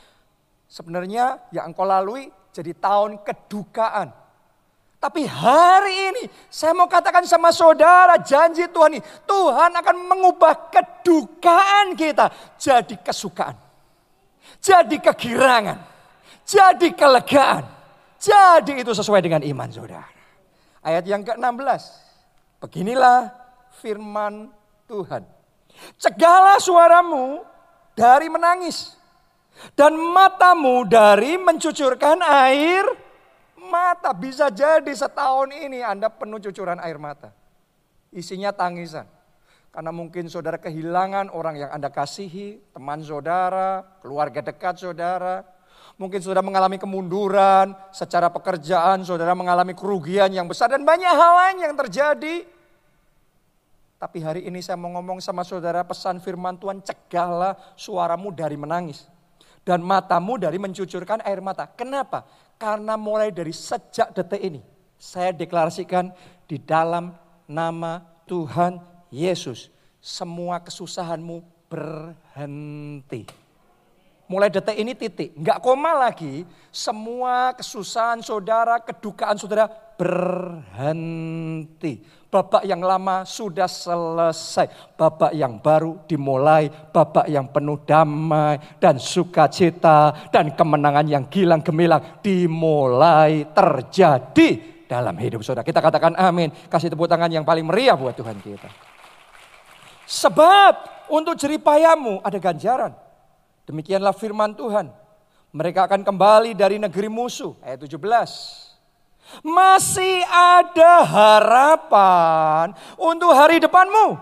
sebenarnya 0.71 1.51
yang 1.51 1.75
engkau 1.75 1.83
lalui 1.83 2.31
jadi 2.55 2.71
tahun 2.79 3.19
kedukaan. 3.27 4.20
Tapi 5.01 5.25
hari 5.25 6.13
ini 6.13 6.23
saya 6.45 6.77
mau 6.77 6.85
katakan 6.85 7.25
sama 7.25 7.49
saudara 7.49 8.21
janji 8.21 8.69
Tuhan 8.69 9.01
ini. 9.01 9.01
Tuhan 9.25 9.73
akan 9.73 9.95
mengubah 10.05 10.69
kedukaan 10.69 11.97
kita 11.97 12.29
jadi 12.61 12.95
kesukaan. 13.01 13.57
Jadi 14.61 15.01
kegirangan. 15.01 15.81
Jadi 16.45 16.93
kelegaan. 16.93 17.65
Jadi 18.21 18.85
itu 18.85 18.93
sesuai 18.93 19.25
dengan 19.25 19.41
iman 19.41 19.69
saudara. 19.73 20.05
Ayat 20.85 21.09
yang 21.09 21.25
ke-16. 21.25 21.81
Beginilah 22.61 23.33
firman 23.81 24.53
Tuhan. 24.85 25.25
Cegahlah 25.97 26.61
suaramu 26.61 27.41
dari 27.97 28.29
menangis 28.29 28.93
dan 29.73 29.97
matamu 29.97 30.85
dari 30.85 31.41
mencucurkan 31.41 32.21
air 32.21 32.85
mata. 33.71 34.11
Bisa 34.11 34.51
jadi 34.51 34.91
setahun 34.91 35.55
ini 35.55 35.79
Anda 35.79 36.11
penuh 36.11 36.43
cucuran 36.43 36.83
air 36.83 36.99
mata. 36.99 37.31
Isinya 38.11 38.51
tangisan. 38.51 39.07
Karena 39.71 39.95
mungkin 39.95 40.27
saudara 40.27 40.59
kehilangan 40.59 41.31
orang 41.31 41.55
yang 41.63 41.71
Anda 41.71 41.87
kasihi, 41.87 42.59
teman 42.75 42.99
saudara, 42.99 43.87
keluarga 44.03 44.43
dekat 44.43 44.83
saudara. 44.83 45.47
Mungkin 45.95 46.19
saudara 46.19 46.43
mengalami 46.43 46.75
kemunduran 46.75 47.71
secara 47.95 48.27
pekerjaan, 48.27 49.07
saudara 49.07 49.31
mengalami 49.31 49.71
kerugian 49.71 50.27
yang 50.27 50.51
besar 50.51 50.67
dan 50.67 50.83
banyak 50.83 51.07
hal 51.07 51.33
lain 51.39 51.57
yang 51.63 51.73
terjadi. 51.79 52.43
Tapi 53.95 54.17
hari 54.19 54.41
ini 54.49 54.59
saya 54.59 54.75
mau 54.75 54.91
ngomong 54.97 55.23
sama 55.23 55.45
saudara 55.47 55.85
pesan 55.87 56.19
firman 56.19 56.57
Tuhan, 56.59 56.83
cegahlah 56.83 57.55
suaramu 57.77 58.33
dari 58.33 58.57
menangis 58.59 59.07
dan 59.61 59.79
matamu 59.85 60.41
dari 60.41 60.57
mencucurkan 60.57 61.21
air 61.21 61.39
mata. 61.39 61.69
Kenapa? 61.69 62.25
Karena 62.61 62.93
mulai 62.93 63.33
dari 63.33 63.49
sejak 63.49 64.13
detik 64.13 64.37
ini 64.37 64.61
saya 64.93 65.33
deklarasikan 65.33 66.13
di 66.45 66.61
dalam 66.61 67.17
nama 67.49 68.05
Tuhan 68.29 68.77
Yesus 69.09 69.73
semua 69.97 70.61
kesusahanmu 70.61 71.41
berhenti. 71.65 73.25
Mulai 74.29 74.53
detik 74.53 74.77
ini 74.77 74.93
titik, 74.93 75.33
nggak 75.33 75.57
koma 75.65 75.97
lagi. 75.97 76.45
Semua 76.69 77.51
kesusahan 77.57 78.21
saudara, 78.21 78.77
kedukaan 78.79 79.41
saudara 79.41 79.65
berhenti 79.97 80.61
Babak 82.31 82.63
yang 82.63 82.79
lama 82.79 83.27
sudah 83.27 83.67
selesai. 83.67 84.95
Babak 84.95 85.35
yang 85.35 85.59
baru 85.59 85.99
dimulai. 86.07 86.71
Babak 86.71 87.27
yang 87.27 87.51
penuh 87.51 87.83
damai 87.83 88.55
dan 88.79 88.95
sukacita 88.95 90.31
dan 90.31 90.55
kemenangan 90.55 91.11
yang 91.11 91.27
gilang 91.27 91.59
gemilang 91.59 92.23
dimulai 92.23 93.51
terjadi 93.51 94.49
dalam 94.87 95.11
hidup 95.19 95.43
saudara. 95.43 95.67
Kita 95.67 95.83
katakan 95.83 96.15
amin. 96.15 96.55
Kasih 96.71 96.95
tepuk 96.95 97.11
tangan 97.11 97.27
yang 97.27 97.43
paling 97.43 97.67
meriah 97.67 97.99
buat 97.99 98.15
Tuhan 98.15 98.39
kita. 98.39 98.71
Sebab 100.07 101.07
untuk 101.11 101.35
jeripayamu 101.35 102.23
ada 102.23 102.39
ganjaran. 102.39 102.95
Demikianlah 103.67 104.15
firman 104.15 104.55
Tuhan. 104.55 104.87
Mereka 105.51 105.83
akan 105.83 106.07
kembali 106.07 106.55
dari 106.55 106.79
negeri 106.79 107.11
musuh. 107.11 107.59
Ayat 107.59 107.83
17. 107.83 108.70
Masih 109.39 110.27
ada 110.27 111.07
harapan 111.07 112.75
untuk 112.99 113.31
hari 113.31 113.63
depanmu. 113.63 114.19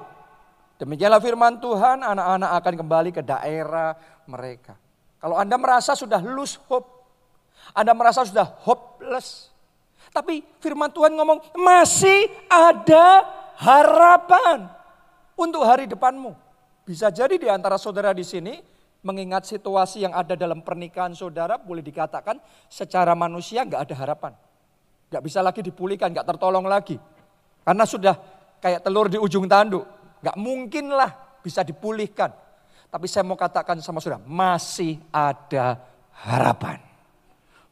Demikianlah 0.79 1.19
firman 1.19 1.59
Tuhan, 1.59 2.05
anak-anak 2.05 2.51
akan 2.61 2.73
kembali 2.79 3.09
ke 3.11 3.19
daerah 3.25 3.97
mereka. 4.29 4.79
Kalau 5.19 5.35
Anda 5.35 5.59
merasa 5.59 5.91
sudah 5.97 6.23
lose 6.23 6.55
hope, 6.71 6.87
Anda 7.75 7.91
merasa 7.91 8.23
sudah 8.23 8.47
hopeless. 8.63 9.51
Tapi 10.15 10.41
firman 10.63 10.87
Tuhan 10.89 11.11
ngomong, 11.19 11.59
masih 11.59 12.31
ada 12.47 13.27
harapan 13.59 14.71
untuk 15.35 15.67
hari 15.67 15.83
depanmu. 15.85 16.31
Bisa 16.87 17.11
jadi 17.11 17.35
di 17.35 17.51
antara 17.51 17.75
saudara 17.75 18.15
di 18.15 18.23
sini 18.23 18.63
mengingat 19.03 19.47
situasi 19.47 20.07
yang 20.07 20.15
ada 20.15 20.33
dalam 20.35 20.63
pernikahan 20.63 21.11
saudara 21.15 21.55
boleh 21.59 21.83
dikatakan 21.83 22.39
secara 22.71 23.13
manusia 23.13 23.67
nggak 23.67 23.91
ada 23.91 23.95
harapan. 23.99 24.33
Gak 25.09 25.25
bisa 25.25 25.41
lagi 25.41 25.65
dipulihkan, 25.65 26.13
gak 26.13 26.25
tertolong 26.25 26.69
lagi. 26.69 27.01
Karena 27.65 27.83
sudah 27.83 28.15
kayak 28.61 28.85
telur 28.85 29.09
di 29.09 29.17
ujung 29.17 29.49
tanduk. 29.49 29.85
Gak 30.21 30.37
mungkin 30.37 30.93
lah 30.93 31.09
bisa 31.41 31.65
dipulihkan. 31.65 32.29
Tapi 32.89 33.05
saya 33.05 33.25
mau 33.25 33.37
katakan 33.37 33.77
sama 33.81 34.01
saudara, 34.01 34.21
masih 34.25 34.97
ada 35.13 35.77
harapan. 36.25 36.81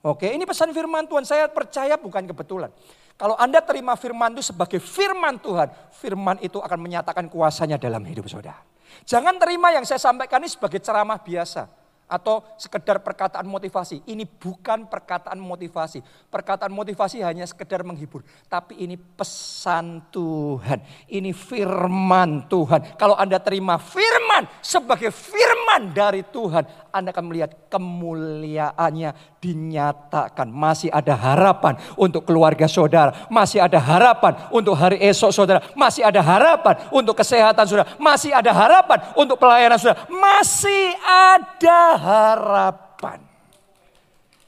Oke, 0.06 0.30
ini 0.30 0.46
pesan 0.46 0.74
firman 0.74 1.10
Tuhan. 1.10 1.26
Saya 1.26 1.50
percaya 1.50 1.98
bukan 1.98 2.26
kebetulan. 2.26 2.70
Kalau 3.18 3.34
Anda 3.34 3.66
terima 3.66 3.98
firman 3.98 4.38
itu 4.38 4.46
sebagai 4.46 4.78
firman 4.78 5.42
Tuhan, 5.42 5.74
firman 5.90 6.38
itu 6.38 6.62
akan 6.62 6.78
menyatakan 6.78 7.26
kuasanya 7.34 7.82
dalam 7.82 8.06
hidup 8.06 8.30
saudara. 8.30 8.62
Jangan 9.10 9.42
terima 9.42 9.74
yang 9.74 9.86
saya 9.86 9.98
sampaikan 9.98 10.38
ini 10.42 10.54
sebagai 10.54 10.78
ceramah 10.78 11.18
biasa 11.22 11.66
atau 12.08 12.40
sekedar 12.56 13.04
perkataan 13.04 13.44
motivasi. 13.44 14.02
Ini 14.08 14.24
bukan 14.24 14.88
perkataan 14.88 15.36
motivasi. 15.38 16.00
Perkataan 16.32 16.72
motivasi 16.72 17.20
hanya 17.20 17.44
sekedar 17.44 17.84
menghibur. 17.84 18.24
Tapi 18.48 18.80
ini 18.80 18.96
pesan 18.96 20.08
Tuhan. 20.08 20.80
Ini 21.12 21.36
firman 21.36 22.48
Tuhan. 22.48 22.96
Kalau 22.96 23.20
Anda 23.20 23.44
terima 23.44 23.76
firman 23.76 24.48
sebagai 24.64 25.12
firman 25.12 25.92
dari 25.92 26.24
Tuhan. 26.24 26.64
Anda 26.96 27.12
akan 27.14 27.26
melihat 27.30 27.52
kemuliaannya 27.68 29.44
dinyatakan. 29.44 30.48
Masih 30.48 30.90
ada 30.90 31.14
harapan 31.14 31.76
untuk 32.00 32.24
keluarga 32.24 32.66
saudara. 32.72 33.28
Masih 33.28 33.60
ada 33.60 33.78
harapan 33.78 34.34
untuk 34.50 34.74
hari 34.80 34.98
esok 35.04 35.36
saudara. 35.36 35.60
Masih 35.76 36.08
ada 36.08 36.24
harapan 36.24 36.80
untuk 36.90 37.20
kesehatan 37.20 37.68
saudara. 37.68 37.92
Masih 38.00 38.32
ada 38.32 38.56
harapan 38.56 39.04
untuk 39.20 39.36
pelayanan 39.36 39.76
saudara. 39.76 40.08
Masih 40.08 40.96
ada 41.04 41.97
harapan. 41.98 43.20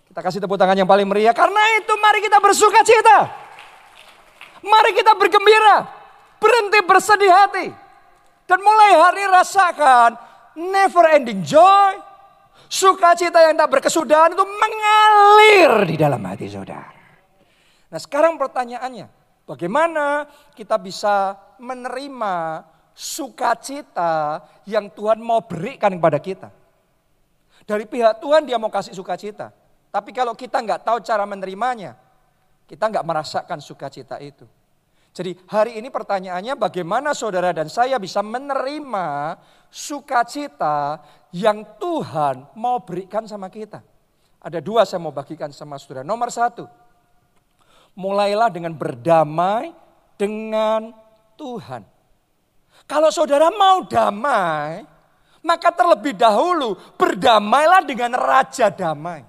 Kita 0.09 0.19
kasih 0.25 0.41
tepuk 0.41 0.57
tangan 0.57 0.77
yang 0.77 0.89
paling 0.89 1.05
meriah. 1.05 1.33
Karena 1.33 1.61
itu 1.77 1.93
mari 1.97 2.21
kita 2.21 2.37
bersuka 2.41 2.81
cita. 2.81 3.29
Mari 4.65 4.91
kita 4.97 5.13
bergembira. 5.17 5.85
Berhenti 6.41 6.79
bersedih 6.85 7.29
hati. 7.29 7.67
Dan 8.49 8.59
mulai 8.65 8.91
hari 8.97 9.23
rasakan 9.29 10.17
never 10.57 11.05
ending 11.13 11.45
joy. 11.45 11.95
Sukacita 12.69 13.41
yang 13.49 13.57
tak 13.57 13.69
berkesudahan 13.69 14.37
itu 14.37 14.45
mengalir 14.45 15.73
di 15.89 15.95
dalam 15.97 16.21
hati 16.21 16.45
saudara. 16.45 16.93
Nah 17.89 17.97
sekarang 17.97 18.37
pertanyaannya, 18.37 19.09
bagaimana 19.49 20.29
kita 20.53 20.77
bisa 20.77 21.33
menerima 21.57 22.61
sukacita 22.93 24.45
yang 24.69 24.93
Tuhan 24.93 25.17
mau 25.17 25.41
berikan 25.41 25.97
kepada 25.97 26.21
kita? 26.21 26.58
Dari 27.69 27.85
pihak 27.85 28.17
Tuhan 28.17 28.49
dia 28.49 28.57
mau 28.57 28.73
kasih 28.73 28.97
sukacita. 28.97 29.53
Tapi 29.93 30.09
kalau 30.09 30.33
kita 30.33 30.57
nggak 30.57 30.81
tahu 30.81 31.05
cara 31.05 31.21
menerimanya, 31.29 31.93
kita 32.65 32.89
nggak 32.89 33.05
merasakan 33.05 33.61
sukacita 33.61 34.17
itu. 34.17 34.49
Jadi 35.13 35.37
hari 35.45 35.77
ini 35.77 35.93
pertanyaannya 35.93 36.57
bagaimana 36.57 37.13
saudara 37.13 37.53
dan 37.53 37.69
saya 37.69 38.01
bisa 38.01 38.25
menerima 38.25 39.37
sukacita 39.69 40.97
yang 41.29 41.61
Tuhan 41.77 42.57
mau 42.57 42.81
berikan 42.81 43.29
sama 43.29 43.53
kita. 43.53 43.85
Ada 44.41 44.57
dua 44.65 44.81
saya 44.89 44.97
mau 45.05 45.13
bagikan 45.13 45.53
sama 45.53 45.77
saudara. 45.77 46.01
Nomor 46.01 46.33
satu, 46.33 46.65
mulailah 47.93 48.49
dengan 48.49 48.73
berdamai 48.73 49.69
dengan 50.17 50.89
Tuhan. 51.37 51.85
Kalau 52.89 53.13
saudara 53.13 53.53
mau 53.53 53.85
damai, 53.85 54.85
maka 55.43 55.71
terlebih 55.71 56.15
dahulu 56.15 56.75
berdamailah 56.99 57.83
dengan 57.85 58.15
Raja 58.15 58.67
Damai. 58.71 59.23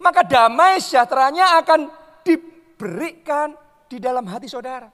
Maka 0.00 0.24
damai 0.24 0.80
sejahteranya 0.80 1.60
akan 1.60 1.80
diberikan 2.24 3.52
di 3.84 4.00
dalam 4.00 4.24
hati 4.24 4.48
saudara. 4.48 4.88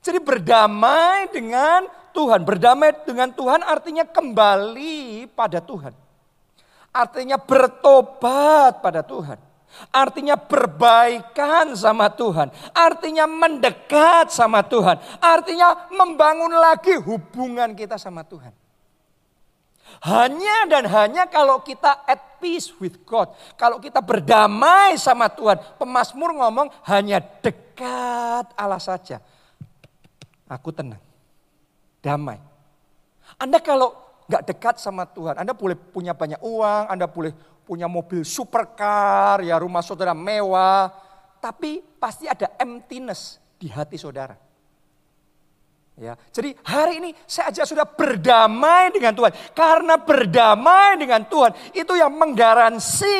Jadi 0.00 0.20
berdamai 0.20 1.32
dengan 1.32 1.88
Tuhan. 2.12 2.44
Berdamai 2.44 2.92
dengan 3.04 3.32
Tuhan 3.32 3.64
artinya 3.64 4.04
kembali 4.04 5.28
pada 5.32 5.64
Tuhan. 5.64 5.92
Artinya 6.92 7.40
bertobat 7.40 8.84
pada 8.84 9.00
Tuhan. 9.00 9.40
Artinya 9.88 10.36
berbaikan 10.36 11.72
sama 11.72 12.12
Tuhan. 12.12 12.52
Artinya 12.76 13.24
mendekat 13.24 14.28
sama 14.28 14.60
Tuhan. 14.60 15.00
Artinya 15.16 15.88
membangun 15.88 16.52
lagi 16.52 16.92
hubungan 17.00 17.72
kita 17.72 17.96
sama 17.96 18.20
Tuhan. 18.20 18.52
Hanya 20.00 20.64
dan 20.70 20.88
hanya 20.88 21.28
kalau 21.28 21.60
kita 21.60 22.08
at 22.08 22.40
peace 22.40 22.72
with 22.80 23.04
God. 23.04 23.34
Kalau 23.60 23.76
kita 23.76 24.00
berdamai 24.00 24.96
sama 24.96 25.28
Tuhan. 25.28 25.60
Pemasmur 25.76 26.32
ngomong 26.32 26.72
hanya 26.88 27.20
dekat 27.20 28.48
Allah 28.56 28.80
saja. 28.80 29.20
Aku 30.48 30.72
tenang. 30.72 31.00
Damai. 32.00 32.40
Anda 33.38 33.62
kalau 33.62 33.96
nggak 34.28 34.44
dekat 34.48 34.76
sama 34.80 35.04
Tuhan, 35.08 35.36
Anda 35.38 35.52
boleh 35.52 35.76
punya 35.76 36.16
banyak 36.16 36.40
uang, 36.40 36.84
Anda 36.88 37.04
boleh 37.04 37.32
punya 37.68 37.86
mobil 37.86 38.24
supercar, 38.24 39.44
ya 39.44 39.60
rumah 39.60 39.84
saudara 39.84 40.16
mewah, 40.16 40.90
tapi 41.38 41.82
pasti 42.00 42.26
ada 42.26 42.50
emptiness 42.58 43.38
di 43.58 43.70
hati 43.70 43.96
saudara. 43.98 44.34
Ya, 45.92 46.16
jadi 46.32 46.56
hari 46.64 47.04
ini 47.04 47.10
saya 47.28 47.52
aja 47.52 47.68
sudah 47.68 47.84
berdamai 47.84 48.88
dengan 48.96 49.12
Tuhan. 49.12 49.32
Karena 49.52 50.00
berdamai 50.00 50.96
dengan 50.96 51.20
Tuhan 51.28 51.52
itu 51.76 51.92
yang 51.92 52.16
menggaransi 52.16 53.18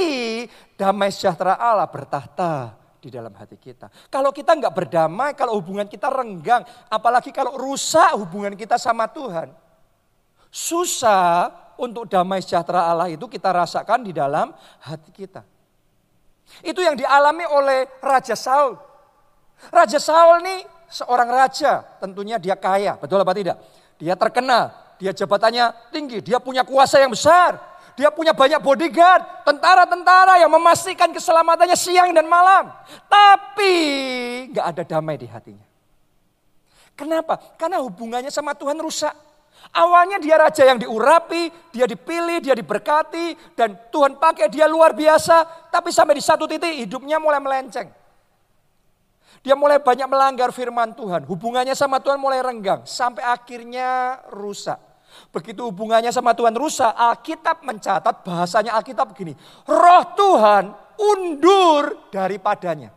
damai 0.81 1.13
sejahtera 1.13 1.61
Allah 1.61 1.85
bertahta 1.85 2.73
di 2.97 3.13
dalam 3.13 3.35
hati 3.37 3.61
kita. 3.61 3.93
Kalau 4.09 4.33
kita 4.33 4.57
nggak 4.57 4.73
berdamai, 4.73 5.37
kalau 5.37 5.61
hubungan 5.61 5.85
kita 5.85 6.09
renggang, 6.09 6.65
apalagi 6.89 7.29
kalau 7.29 7.61
rusak 7.61 8.17
hubungan 8.17 8.57
kita 8.57 8.81
sama 8.81 9.05
Tuhan, 9.05 9.53
susah 10.49 11.53
untuk 11.77 12.09
damai 12.09 12.41
sejahtera 12.41 12.89
Allah 12.89 13.13
itu 13.13 13.29
kita 13.29 13.53
rasakan 13.53 14.01
di 14.01 14.17
dalam 14.17 14.49
hati 14.81 15.13
kita. 15.13 15.45
Itu 16.65 16.81
yang 16.81 16.97
dialami 16.97 17.45
oleh 17.53 17.85
Raja 18.01 18.33
Saul. 18.33 18.81
Raja 19.69 20.01
Saul 20.01 20.41
ini 20.47 20.57
seorang 20.93 21.29
raja, 21.33 21.81
tentunya 21.99 22.37
dia 22.37 22.53
kaya, 22.53 23.01
betul 23.01 23.25
apa 23.25 23.33
tidak? 23.33 23.57
Dia 23.97 24.13
terkenal, 24.13 24.71
dia 25.01 25.17
jabatannya 25.17 25.73
tinggi, 25.89 26.21
dia 26.21 26.37
punya 26.37 26.63
kuasa 26.63 27.01
yang 27.01 27.11
besar. 27.11 27.73
Dia 27.93 28.09
punya 28.09 28.33
banyak 28.33 28.65
bodyguard, 28.65 29.45
tentara-tentara 29.45 30.41
yang 30.41 30.49
memastikan 30.49 31.13
keselamatannya 31.13 31.77
siang 31.77 32.17
dan 32.17 32.25
malam. 32.25 32.73
Tapi 33.05 33.75
nggak 34.49 34.67
ada 34.73 34.83
damai 34.97 35.21
di 35.21 35.29
hatinya. 35.29 35.67
Kenapa? 36.97 37.37
Karena 37.61 37.85
hubungannya 37.85 38.33
sama 38.33 38.57
Tuhan 38.57 38.81
rusak. 38.81 39.13
Awalnya 39.77 40.19
dia 40.19 40.41
raja 40.41 40.65
yang 40.65 40.81
diurapi, 40.81 41.53
dia 41.69 41.85
dipilih, 41.85 42.41
dia 42.41 42.57
diberkati, 42.57 43.57
dan 43.57 43.77
Tuhan 43.93 44.17
pakai 44.17 44.49
dia 44.49 44.65
luar 44.65 44.97
biasa. 44.97 45.69
Tapi 45.69 45.93
sampai 45.93 46.17
di 46.17 46.25
satu 46.25 46.49
titik 46.49 46.73
hidupnya 46.73 47.21
mulai 47.21 47.45
melenceng. 47.45 47.93
Dia 49.43 49.59
mulai 49.59 49.83
banyak 49.83 50.07
melanggar 50.07 50.55
firman 50.55 50.95
Tuhan. 50.95 51.27
Hubungannya 51.27 51.75
sama 51.75 51.99
Tuhan 51.99 52.23
mulai 52.23 52.39
renggang. 52.39 52.87
Sampai 52.87 53.27
akhirnya 53.27 54.23
rusak. 54.31 54.79
Begitu 55.35 55.69
hubungannya 55.69 56.09
sama 56.09 56.33
Tuhan 56.33 56.57
rusak, 56.57 56.89
Alkitab 56.89 57.67
mencatat 57.67 58.25
bahasanya 58.25 58.73
Alkitab 58.79 59.13
begini. 59.13 59.37
Roh 59.69 60.05
Tuhan 60.17 60.73
undur 60.97 62.09
daripadanya. 62.09 62.95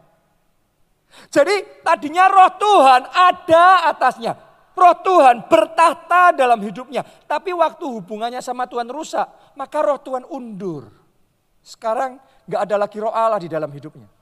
Jadi 1.31 1.83
tadinya 1.83 2.27
roh 2.27 2.51
Tuhan 2.55 3.01
ada 3.09 3.89
atasnya. 3.91 4.35
Roh 4.75 4.95
Tuhan 4.99 5.47
bertahta 5.47 6.35
dalam 6.35 6.59
hidupnya. 6.59 7.07
Tapi 7.25 7.55
waktu 7.55 7.83
hubungannya 7.87 8.43
sama 8.43 8.67
Tuhan 8.67 8.91
rusak, 8.91 9.55
maka 9.55 9.79
roh 9.79 9.99
Tuhan 10.03 10.27
undur. 10.27 10.91
Sekarang 11.63 12.19
gak 12.45 12.61
ada 12.67 12.75
lagi 12.75 12.99
roh 12.99 13.11
Allah 13.11 13.39
di 13.39 13.47
dalam 13.47 13.71
hidupnya. 13.71 14.14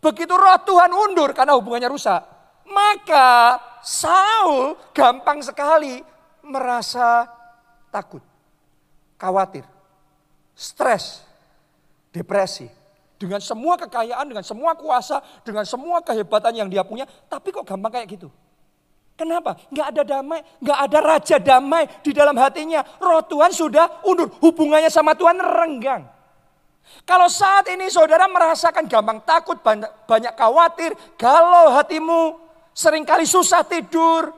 Begitu 0.00 0.32
roh 0.32 0.58
Tuhan 0.64 0.90
undur 0.92 1.32
karena 1.32 1.56
hubungannya 1.56 1.88
rusak, 1.92 2.20
maka 2.68 3.58
Saul 3.80 4.76
gampang 4.92 5.40
sekali 5.40 6.04
merasa 6.44 7.24
takut, 7.88 8.20
khawatir, 9.16 9.64
stres, 10.52 11.24
depresi. 12.12 12.68
Dengan 13.20 13.36
semua 13.36 13.76
kekayaan, 13.76 14.32
dengan 14.32 14.40
semua 14.40 14.72
kuasa, 14.72 15.20
dengan 15.44 15.68
semua 15.68 16.00
kehebatan 16.00 16.56
yang 16.56 16.68
dia 16.72 16.80
punya, 16.80 17.04
tapi 17.28 17.52
kok 17.52 17.68
gampang 17.68 18.00
kayak 18.00 18.16
gitu. 18.16 18.32
Kenapa? 19.12 19.60
Gak 19.68 19.92
ada 19.92 20.02
damai, 20.16 20.40
gak 20.64 20.78
ada 20.88 20.98
raja 21.04 21.36
damai 21.36 21.84
di 22.00 22.16
dalam 22.16 22.32
hatinya. 22.40 22.80
Roh 22.96 23.20
Tuhan 23.28 23.52
sudah 23.52 24.00
undur, 24.08 24.32
hubungannya 24.40 24.88
sama 24.88 25.12
Tuhan 25.12 25.36
renggang. 25.36 26.08
Kalau 27.06 27.30
saat 27.30 27.70
ini 27.70 27.86
saudara 27.88 28.26
merasakan 28.26 28.86
gampang 28.90 29.22
takut, 29.22 29.58
banyak, 29.62 29.88
banyak 30.04 30.34
khawatir, 30.34 30.90
galau 31.14 31.70
hatimu, 31.74 32.38
sering 32.74 33.06
kali 33.06 33.24
susah 33.24 33.62
tidur. 33.62 34.34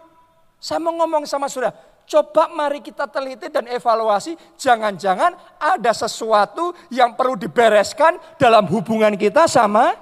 Saya 0.62 0.78
mau 0.78 0.94
ngomong 0.94 1.26
sama 1.26 1.50
saudara, 1.50 1.74
coba 2.07 2.52
mari 2.52 2.78
kita 2.85 3.09
teliti 3.09 3.50
dan 3.50 3.66
evaluasi, 3.66 4.37
jangan-jangan 4.61 5.35
ada 5.59 5.92
sesuatu 5.96 6.76
yang 6.92 7.18
perlu 7.18 7.35
dibereskan 7.35 8.20
dalam 8.38 8.68
hubungan 8.70 9.16
kita 9.16 9.48
sama 9.50 9.96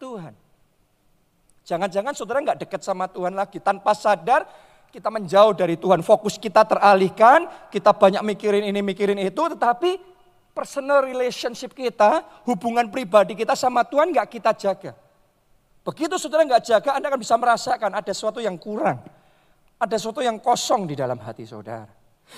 Tuhan. 0.00 0.34
Jangan-jangan 1.66 2.14
saudara 2.14 2.38
nggak 2.46 2.62
dekat 2.62 2.80
sama 2.86 3.10
Tuhan 3.10 3.34
lagi. 3.34 3.58
Tanpa 3.58 3.90
sadar 3.90 4.46
kita 4.94 5.10
menjauh 5.10 5.50
dari 5.50 5.74
Tuhan. 5.74 5.98
Fokus 6.06 6.38
kita 6.38 6.62
teralihkan. 6.62 7.50
Kita 7.74 7.90
banyak 7.90 8.22
mikirin 8.22 8.62
ini, 8.70 8.80
mikirin 8.86 9.18
itu. 9.18 9.42
Tetapi 9.50 10.15
personal 10.56 11.04
relationship 11.04 11.76
kita, 11.76 12.24
hubungan 12.48 12.88
pribadi 12.88 13.36
kita 13.36 13.52
sama 13.52 13.84
Tuhan 13.84 14.08
nggak 14.08 14.28
kita 14.32 14.56
jaga. 14.56 14.96
Begitu 15.84 16.16
saudara 16.16 16.48
nggak 16.48 16.64
jaga, 16.64 16.96
Anda 16.96 17.12
akan 17.12 17.20
bisa 17.20 17.36
merasakan 17.36 17.92
ada 17.92 18.08
sesuatu 18.16 18.40
yang 18.40 18.56
kurang. 18.56 19.04
Ada 19.76 20.00
sesuatu 20.00 20.24
yang 20.24 20.40
kosong 20.40 20.88
di 20.88 20.96
dalam 20.96 21.20
hati 21.20 21.44
saudara. 21.44 21.84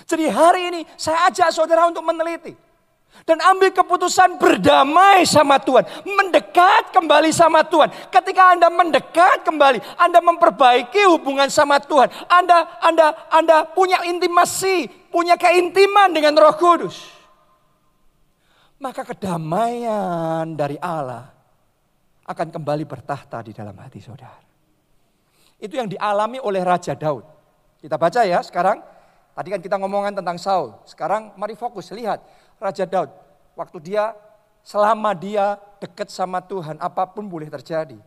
Jadi 0.05 0.27
hari 0.27 0.75
ini 0.75 0.81
saya 0.99 1.31
ajak 1.31 1.55
saudara 1.55 1.87
untuk 1.87 2.03
meneliti. 2.03 2.53
Dan 3.25 3.41
ambil 3.41 3.73
keputusan 3.73 4.37
berdamai 4.37 5.25
sama 5.25 5.57
Tuhan. 5.57 5.87
Mendekat 6.05 6.93
kembali 6.93 7.33
sama 7.33 7.65
Tuhan. 7.65 7.89
Ketika 8.13 8.53
Anda 8.53 8.69
mendekat 8.69 9.49
kembali. 9.49 9.81
Anda 9.97 10.21
memperbaiki 10.21 11.09
hubungan 11.09 11.49
sama 11.49 11.81
Tuhan. 11.81 12.13
Anda, 12.29 12.69
Anda, 12.85 13.07
Anda 13.33 13.57
punya 13.73 14.05
intimasi. 14.05 14.93
Punya 15.09 15.41
keintiman 15.41 16.13
dengan 16.13 16.37
roh 16.37 16.53
kudus. 16.53 17.18
Maka 18.79 19.03
kedamaian 19.03 20.47
dari 20.55 20.79
Allah 20.79 21.35
akan 22.29 22.49
kembali 22.55 22.85
bertahta 22.87 23.43
di 23.43 23.51
dalam 23.51 23.75
hati 23.75 23.99
saudara. 23.99 24.39
Itu 25.59 25.75
yang 25.75 25.91
dialami 25.91 26.39
oleh 26.39 26.63
Raja 26.63 26.95
Daud. 26.95 27.27
Kita 27.83 27.99
baca 27.99 28.23
ya 28.23 28.39
sekarang. 28.47 28.79
Tadi 29.35 29.49
kan 29.55 29.63
kita 29.63 29.79
ngomongan 29.79 30.19
tentang 30.19 30.39
Saul. 30.39 30.75
Sekarang 30.87 31.35
mari 31.39 31.55
fokus 31.55 31.91
lihat 31.95 32.23
Raja 32.59 32.87
Daud, 32.87 33.11
waktu 33.55 33.79
dia 33.79 34.15
selama 34.67 35.15
dia 35.15 35.59
dekat 35.79 36.11
sama 36.11 36.43
Tuhan, 36.43 36.75
apa 36.83 37.07
pun 37.07 37.27
boleh 37.27 37.47
terjadi. 37.47 37.99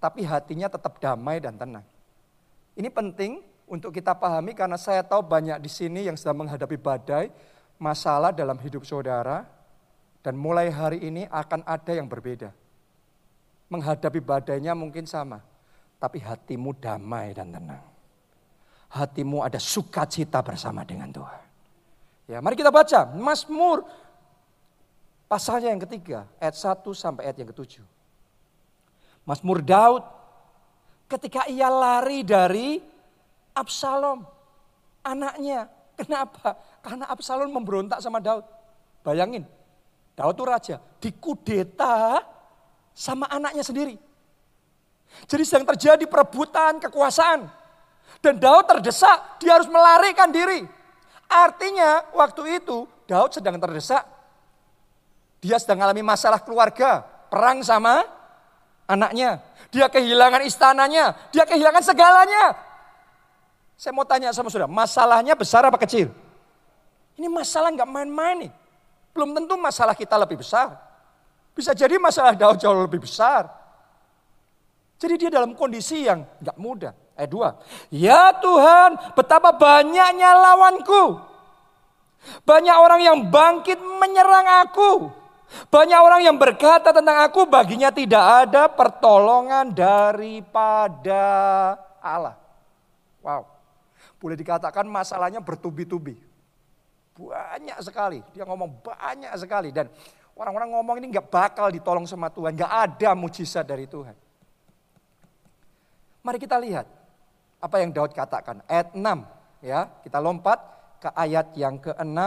Tapi 0.00 0.24
hatinya 0.24 0.72
tetap 0.72 0.96
damai 1.00 1.36
dan 1.40 1.56
tenang. 1.56 1.84
Ini 2.76 2.88
penting 2.88 3.44
untuk 3.68 3.92
kita 3.92 4.16
pahami 4.16 4.56
karena 4.56 4.80
saya 4.80 5.04
tahu 5.04 5.20
banyak 5.20 5.60
di 5.60 5.68
sini 5.68 6.08
yang 6.08 6.16
sedang 6.16 6.44
menghadapi 6.44 6.80
badai, 6.80 7.28
masalah 7.76 8.32
dalam 8.32 8.56
hidup 8.56 8.88
saudara, 8.88 9.44
dan 10.22 10.34
mulai 10.34 10.68
hari 10.68 10.98
ini 11.02 11.26
akan 11.30 11.62
ada 11.62 11.92
yang 11.94 12.10
berbeda. 12.10 12.50
Menghadapi 13.68 14.20
badainya 14.24 14.72
mungkin 14.72 15.04
sama, 15.04 15.44
tapi 16.00 16.18
hatimu 16.22 16.72
damai 16.78 17.36
dan 17.36 17.52
tenang. 17.52 17.84
Hatimu 18.88 19.44
ada 19.44 19.60
sukacita 19.60 20.40
bersama 20.40 20.80
dengan 20.82 21.12
Tuhan. 21.12 21.42
Ya, 22.28 22.38
mari 22.40 22.56
kita 22.56 22.72
baca 22.72 23.08
Mazmur 23.12 23.84
pasalnya 25.28 25.72
yang 25.72 25.82
ketiga, 25.84 26.24
ayat 26.40 26.56
1 26.56 26.80
sampai 26.96 27.28
ayat 27.28 27.36
yang 27.40 27.50
ketujuh. 27.52 27.84
Mazmur 29.28 29.60
Daud 29.60 30.00
ketika 31.08 31.44
ia 31.52 31.68
lari 31.68 32.24
dari 32.24 32.80
Absalom, 33.52 34.24
anaknya. 35.04 35.68
Kenapa? 35.98 36.56
Karena 36.80 37.10
Absalom 37.10 37.50
memberontak 37.52 37.98
sama 38.00 38.22
Daud. 38.22 38.46
Bayangin, 39.02 39.44
Daud 40.18 40.34
itu 40.34 40.42
raja, 40.42 40.76
dikudeta 40.98 42.26
sama 42.90 43.30
anaknya 43.30 43.62
sendiri. 43.62 43.94
Jadi 45.30 45.42
sedang 45.46 45.70
terjadi 45.70 46.02
perebutan 46.10 46.82
kekuasaan. 46.82 47.46
Dan 48.18 48.42
Daud 48.42 48.66
terdesak, 48.66 49.38
dia 49.38 49.54
harus 49.54 49.70
melarikan 49.70 50.34
diri. 50.34 50.66
Artinya 51.30 52.10
waktu 52.10 52.58
itu 52.58 52.90
Daud 53.06 53.30
sedang 53.30 53.62
terdesak. 53.62 54.02
Dia 55.38 55.54
sedang 55.62 55.78
mengalami 55.78 56.02
masalah 56.02 56.42
keluarga, 56.42 57.06
perang 57.30 57.62
sama 57.62 58.02
anaknya, 58.90 59.38
dia 59.70 59.86
kehilangan 59.86 60.42
istananya, 60.42 61.14
dia 61.30 61.46
kehilangan 61.46 61.78
segalanya. 61.86 62.58
Saya 63.78 63.94
mau 63.94 64.02
tanya 64.02 64.34
sama 64.34 64.50
saudara, 64.50 64.66
masalahnya 64.66 65.38
besar 65.38 65.62
apa 65.62 65.78
kecil? 65.78 66.10
Ini 67.14 67.30
masalah 67.30 67.70
nggak 67.70 67.86
main-main 67.86 68.50
nih. 68.50 68.52
Belum 69.12 69.34
tentu 69.34 69.54
masalah 69.58 69.96
kita 69.96 70.14
lebih 70.16 70.40
besar. 70.40 70.78
Bisa 71.56 71.74
jadi 71.74 71.98
masalah 71.98 72.38
Daud 72.38 72.62
jauh 72.62 72.86
lebih 72.86 73.02
besar. 73.02 73.50
Jadi 74.98 75.14
dia 75.26 75.30
dalam 75.30 75.54
kondisi 75.54 76.06
yang 76.06 76.26
nggak 76.42 76.58
mudah. 76.58 76.94
Ayat 77.18 77.30
2. 77.30 77.98
Ya 77.98 78.30
Tuhan, 78.38 79.14
betapa 79.18 79.50
banyaknya 79.54 80.38
lawanku. 80.38 81.18
Banyak 82.46 82.76
orang 82.78 83.00
yang 83.02 83.18
bangkit 83.30 83.78
menyerang 83.78 84.66
aku. 84.66 85.10
Banyak 85.72 85.98
orang 85.98 86.20
yang 86.22 86.36
berkata 86.36 86.92
tentang 86.92 87.24
aku 87.24 87.48
baginya 87.48 87.88
tidak 87.88 88.46
ada 88.46 88.68
pertolongan 88.68 89.72
daripada 89.72 91.24
Allah. 91.98 92.36
Wow. 93.24 93.48
Boleh 94.18 94.36
dikatakan 94.36 94.84
masalahnya 94.84 95.40
bertubi-tubi. 95.40 96.27
Banyak 97.18 97.78
sekali. 97.82 98.22
Dia 98.30 98.46
ngomong 98.46 98.78
banyak 98.78 99.34
sekali. 99.34 99.74
Dan 99.74 99.90
orang-orang 100.38 100.70
ngomong 100.70 100.96
ini 101.02 101.10
nggak 101.10 101.26
bakal 101.26 101.66
ditolong 101.68 102.06
sama 102.06 102.30
Tuhan. 102.30 102.54
Nggak 102.54 102.72
ada 102.72 103.10
mujizat 103.18 103.66
dari 103.66 103.90
Tuhan. 103.90 104.14
Mari 106.22 106.38
kita 106.38 106.54
lihat 106.62 106.86
apa 107.58 107.76
yang 107.82 107.90
Daud 107.90 108.14
katakan. 108.14 108.62
Ayat 108.70 108.94
6 108.94 109.02
ya. 109.66 109.90
Kita 110.06 110.22
lompat 110.22 110.62
ke 111.02 111.10
ayat 111.10 111.50
yang 111.58 111.82
ke-6 111.82 112.18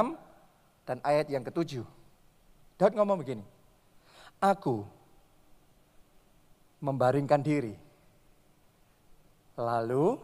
dan 0.84 0.97
ayat 1.08 1.27
yang 1.32 1.43
ke-7. 1.47 1.88
Daud 2.75 2.93
ngomong 2.99 3.23
begini. 3.23 3.43
Aku 4.43 4.84
membaringkan 6.84 7.39
diri. 7.39 7.77
Lalu 9.56 10.17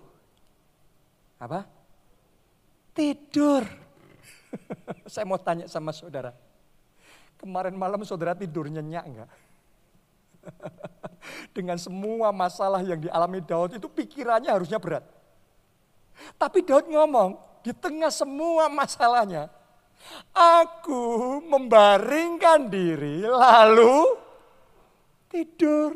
apa? 1.38 1.62
Tidur. 2.98 3.87
Saya 5.12 5.26
mau 5.28 5.40
tanya 5.40 5.66
sama 5.70 5.92
saudara. 5.96 6.36
Kemarin 7.38 7.78
malam 7.78 8.02
saudara 8.02 8.34
tidur 8.34 8.66
nyenyak 8.68 9.04
enggak? 9.06 9.30
Dengan 11.56 11.78
semua 11.78 12.34
masalah 12.34 12.82
yang 12.82 12.98
dialami 12.98 13.44
Daud 13.44 13.78
itu 13.78 13.86
pikirannya 13.86 14.50
harusnya 14.50 14.82
berat. 14.82 15.06
Tapi 16.40 16.66
Daud 16.66 16.90
ngomong, 16.90 17.38
di 17.62 17.76
tengah 17.76 18.10
semua 18.10 18.72
masalahnya, 18.72 19.52
aku 20.34 21.38
membaringkan 21.46 22.72
diri 22.72 23.22
lalu 23.22 24.18
tidur. 25.30 25.94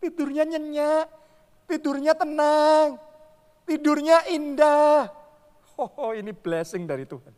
Tidurnya 0.00 0.48
nyenyak, 0.48 1.06
tidurnya 1.68 2.16
tenang, 2.16 2.96
tidurnya 3.68 4.24
indah. 4.32 5.19
Oh 5.80 6.12
ini 6.12 6.36
blessing 6.36 6.84
dari 6.84 7.08
Tuhan. 7.08 7.32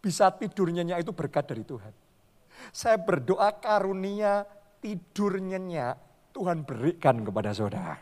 Bisa 0.00 0.28
tidurnya 0.28 0.84
itu 1.00 1.16
berkat 1.16 1.48
dari 1.48 1.64
Tuhan. 1.64 1.92
Saya 2.68 3.00
berdoa 3.00 3.56
karunia 3.56 4.44
tidurnya 4.84 5.96
Tuhan 6.36 6.68
berikan 6.68 7.24
kepada 7.24 7.56
saudara. 7.56 7.96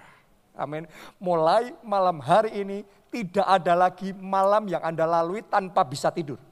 Amin. 0.58 0.90
Mulai 1.22 1.70
malam 1.86 2.18
hari 2.18 2.66
ini 2.66 2.78
tidak 3.14 3.46
ada 3.46 3.78
lagi 3.78 4.10
malam 4.10 4.66
yang 4.66 4.82
Anda 4.82 5.06
lalui 5.06 5.46
tanpa 5.46 5.86
bisa 5.86 6.10
tidur. 6.10 6.42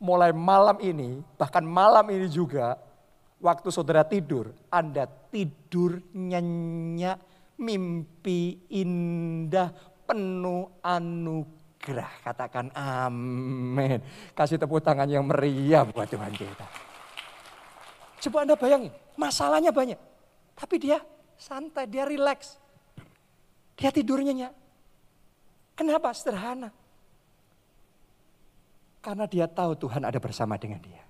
Mulai 0.00 0.32
malam 0.32 0.80
ini, 0.80 1.20
bahkan 1.36 1.60
malam 1.60 2.08
ini 2.08 2.24
juga, 2.32 2.80
waktu 3.36 3.68
saudara 3.68 4.00
tidur, 4.00 4.56
Anda 4.72 5.04
tidur 5.28 6.00
nyenyak, 6.16 7.20
mimpi 7.60 8.64
indah, 8.72 9.76
penuh 10.08 10.72
anugerah 10.80 11.59
gerah. 11.80 12.12
Katakan 12.22 12.68
amin. 12.76 13.98
Kasih 14.36 14.60
tepuk 14.60 14.84
tangan 14.84 15.08
yang 15.08 15.24
meriah 15.24 15.82
buat 15.88 16.06
Tuhan 16.06 16.30
kita. 16.36 16.66
Coba 18.20 18.44
Anda 18.44 18.54
bayangin, 18.54 18.92
masalahnya 19.16 19.72
banyak. 19.72 19.96
Tapi 20.52 20.76
dia 20.76 21.00
santai, 21.40 21.88
dia 21.88 22.04
rileks. 22.04 22.60
Dia 23.80 23.88
tidurnya 23.88 24.36
nyak. 24.36 24.52
Kenapa? 25.72 26.12
Sederhana. 26.12 26.68
Karena 29.00 29.24
dia 29.24 29.48
tahu 29.48 29.72
Tuhan 29.72 30.04
ada 30.04 30.20
bersama 30.20 30.60
dengan 30.60 30.84
dia. 30.84 31.00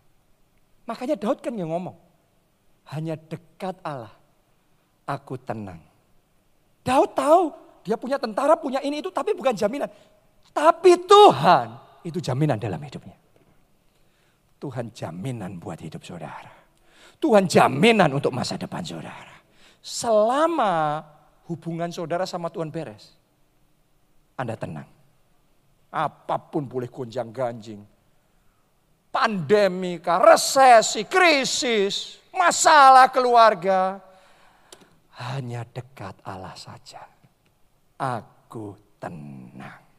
Makanya 0.86 1.18
Daud 1.18 1.42
kan 1.42 1.50
yang 1.50 1.74
ngomong. 1.74 1.98
Hanya 2.94 3.18
dekat 3.18 3.74
Allah, 3.82 4.14
aku 5.02 5.34
tenang. 5.34 5.82
Daud 6.86 7.10
tahu 7.18 7.50
dia 7.82 7.98
punya 7.98 8.22
tentara, 8.22 8.54
punya 8.54 8.78
ini 8.86 9.02
itu, 9.02 9.10
tapi 9.10 9.34
bukan 9.34 9.54
jaminan. 9.58 9.90
Tapi 10.50 10.92
Tuhan 11.06 11.66
itu 12.04 12.18
jaminan 12.18 12.58
dalam 12.58 12.80
hidupnya. 12.82 13.16
Tuhan 14.60 14.92
jaminan 14.92 15.56
buat 15.56 15.80
hidup 15.80 16.04
saudara. 16.04 16.52
Tuhan 17.20 17.48
jaminan 17.48 18.12
untuk 18.12 18.32
masa 18.32 18.60
depan 18.60 18.84
saudara. 18.84 19.40
Selama 19.80 21.00
hubungan 21.48 21.88
saudara 21.88 22.28
sama 22.28 22.52
Tuhan 22.52 22.68
beres. 22.68 23.16
Anda 24.36 24.56
tenang. 24.56 24.88
Apa 25.90 26.36
pun 26.38 26.68
boleh 26.68 26.88
gonjang 26.88 27.32
ganjing. 27.32 27.80
Pandemi, 29.10 29.98
resesi, 29.98 31.02
krisis, 31.08 32.20
masalah 32.30 33.10
keluarga. 33.10 33.98
Hanya 35.20 35.66
dekat 35.66 36.16
Allah 36.24 36.54
saja. 36.56 37.04
Aku 38.00 38.96
tenang. 38.96 39.89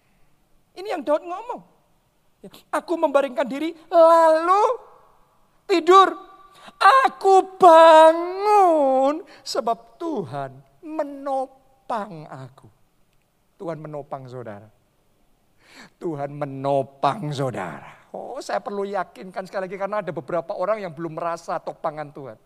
Ini 0.76 0.88
yang 0.96 1.04
Daud 1.04 1.24
ngomong. 1.24 1.62
Ya, 2.42 2.50
aku 2.74 2.94
membaringkan 2.98 3.46
diri 3.46 3.76
lalu 3.92 4.64
tidur. 5.70 6.10
Aku 6.82 7.58
bangun 7.58 9.26
sebab 9.42 9.98
Tuhan 9.98 10.52
menopang 10.86 12.26
aku. 12.30 12.70
Tuhan 13.62 13.78
menopang 13.78 14.26
saudara. 14.26 14.70
Tuhan 16.02 16.34
menopang 16.34 17.30
saudara. 17.30 18.10
Oh 18.12 18.42
saya 18.44 18.60
perlu 18.60 18.84
yakinkan 18.84 19.48
sekali 19.48 19.70
lagi 19.70 19.78
karena 19.78 20.04
ada 20.04 20.12
beberapa 20.12 20.58
orang 20.58 20.84
yang 20.84 20.94
belum 20.94 21.18
merasa 21.18 21.62
topangan 21.62 22.10
Tuhan. 22.12 22.38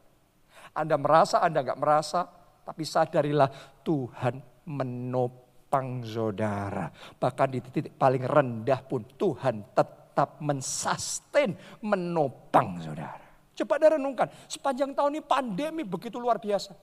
Anda 0.75 0.99
merasa, 0.99 1.39
Anda 1.39 1.63
nggak 1.63 1.79
merasa, 1.79 2.27
tapi 2.67 2.83
sadarilah 2.83 3.47
Tuhan 3.81 4.43
menopang 4.67 5.44
menopang 5.75 6.07
saudara. 6.07 6.85
Bahkan 6.91 7.47
di 7.51 7.59
titik 7.59 7.85
paling 7.99 8.23
rendah 8.23 8.79
pun 8.85 9.03
Tuhan 9.03 9.75
tetap 9.75 10.39
mensustain, 10.39 11.55
menopang 11.83 12.79
saudara. 12.79 13.23
Coba 13.55 13.79
anda 13.79 13.95
renungkan, 13.95 14.27
sepanjang 14.51 14.91
tahun 14.91 15.19
ini 15.19 15.23
pandemi 15.23 15.83
begitu 15.87 16.19
luar 16.19 16.39
biasa. 16.39 16.75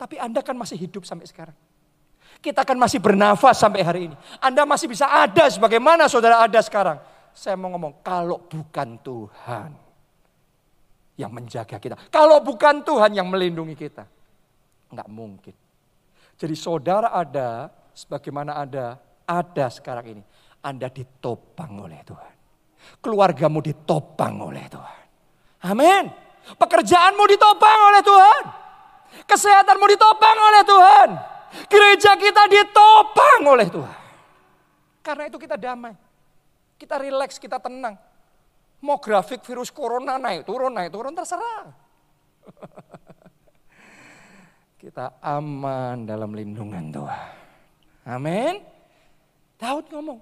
Tapi 0.00 0.16
Anda 0.16 0.40
kan 0.40 0.56
masih 0.56 0.80
hidup 0.80 1.04
sampai 1.04 1.28
sekarang. 1.28 1.54
Kita 2.40 2.64
kan 2.64 2.74
masih 2.74 2.98
bernafas 2.98 3.60
sampai 3.60 3.84
hari 3.84 4.00
ini. 4.10 4.16
Anda 4.40 4.64
masih 4.64 4.88
bisa 4.88 5.06
ada 5.06 5.46
sebagaimana 5.52 6.08
saudara 6.08 6.42
ada 6.42 6.58
sekarang. 6.64 6.98
Saya 7.36 7.54
mau 7.60 7.70
ngomong, 7.76 8.02
kalau 8.02 8.40
bukan 8.50 8.98
Tuhan 9.04 9.70
yang 11.20 11.30
menjaga 11.30 11.76
kita. 11.76 11.94
Kalau 12.08 12.40
bukan 12.40 12.82
Tuhan 12.82 13.14
yang 13.14 13.28
melindungi 13.28 13.76
kita. 13.78 14.08
Enggak 14.90 15.08
mungkin. 15.12 15.54
Jadi 16.40 16.54
saudara 16.56 17.14
ada 17.14 17.70
sebagaimana 17.92 18.56
Anda 18.56 18.96
ada 19.28 19.66
sekarang 19.68 20.18
ini. 20.18 20.22
Anda 20.62 20.88
ditopang 20.88 21.82
oleh 21.82 22.00
Tuhan. 22.06 22.34
Keluargamu 23.02 23.62
ditopang 23.62 24.42
oleh 24.42 24.66
Tuhan. 24.66 25.02
Amin. 25.66 26.10
Pekerjaanmu 26.58 27.24
ditopang 27.30 27.78
oleh 27.94 28.02
Tuhan. 28.02 28.42
Kesehatanmu 29.26 29.86
ditopang 29.86 30.38
oleh 30.38 30.62
Tuhan. 30.66 31.08
Gereja 31.68 32.16
kita 32.16 32.42
ditopang 32.48 33.40
oleh 33.46 33.68
Tuhan. 33.68 34.00
Karena 35.02 35.26
itu 35.26 35.38
kita 35.38 35.58
damai. 35.58 35.94
Kita 36.78 36.98
rileks, 36.98 37.38
kita 37.38 37.62
tenang. 37.62 37.98
Mau 38.82 38.98
grafik 38.98 39.46
virus 39.46 39.70
corona 39.70 40.18
naik 40.18 40.42
turun, 40.42 40.74
naik 40.74 40.90
turun 40.90 41.14
terserah. 41.14 41.70
kita 44.82 45.22
aman 45.22 46.02
dalam 46.02 46.34
lindungan 46.34 46.90
Tuhan. 46.90 47.41
Amin. 48.02 48.62
Daud 49.58 49.86
ngomong. 49.90 50.18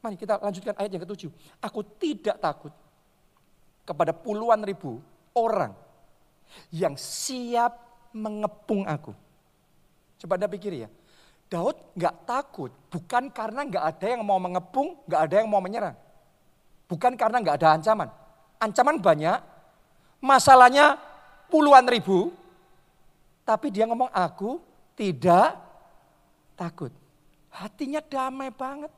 Mari 0.00 0.16
kita 0.16 0.40
lanjutkan 0.40 0.72
ayat 0.80 0.90
yang 0.96 1.04
ketujuh. 1.04 1.30
Aku 1.60 1.84
tidak 2.00 2.40
takut 2.40 2.72
kepada 3.84 4.16
puluhan 4.16 4.64
ribu 4.64 5.04
orang 5.36 5.76
yang 6.72 6.96
siap 6.96 7.76
mengepung 8.16 8.88
aku. 8.88 9.12
Coba 10.20 10.40
anda 10.40 10.48
pikir 10.48 10.72
ya. 10.72 10.88
Daud 11.50 11.76
nggak 11.98 12.16
takut 12.24 12.70
bukan 12.88 13.28
karena 13.28 13.66
nggak 13.66 13.84
ada 13.84 14.06
yang 14.06 14.22
mau 14.22 14.38
mengepung, 14.38 15.02
nggak 15.04 15.20
ada 15.28 15.34
yang 15.42 15.48
mau 15.50 15.60
menyerang. 15.60 15.98
Bukan 16.86 17.18
karena 17.18 17.42
nggak 17.42 17.56
ada 17.60 17.68
ancaman. 17.76 18.08
Ancaman 18.60 18.96
banyak, 19.02 19.38
masalahnya 20.22 20.96
puluhan 21.50 21.84
ribu, 21.90 22.32
Tapi 23.40 23.66
dia 23.66 23.82
ngomong 23.82 24.14
aku 24.14 24.62
tidak 24.94 25.58
takut. 26.54 26.99
Hatinya 27.50 27.98
damai 27.98 28.54
banget. 28.54 28.92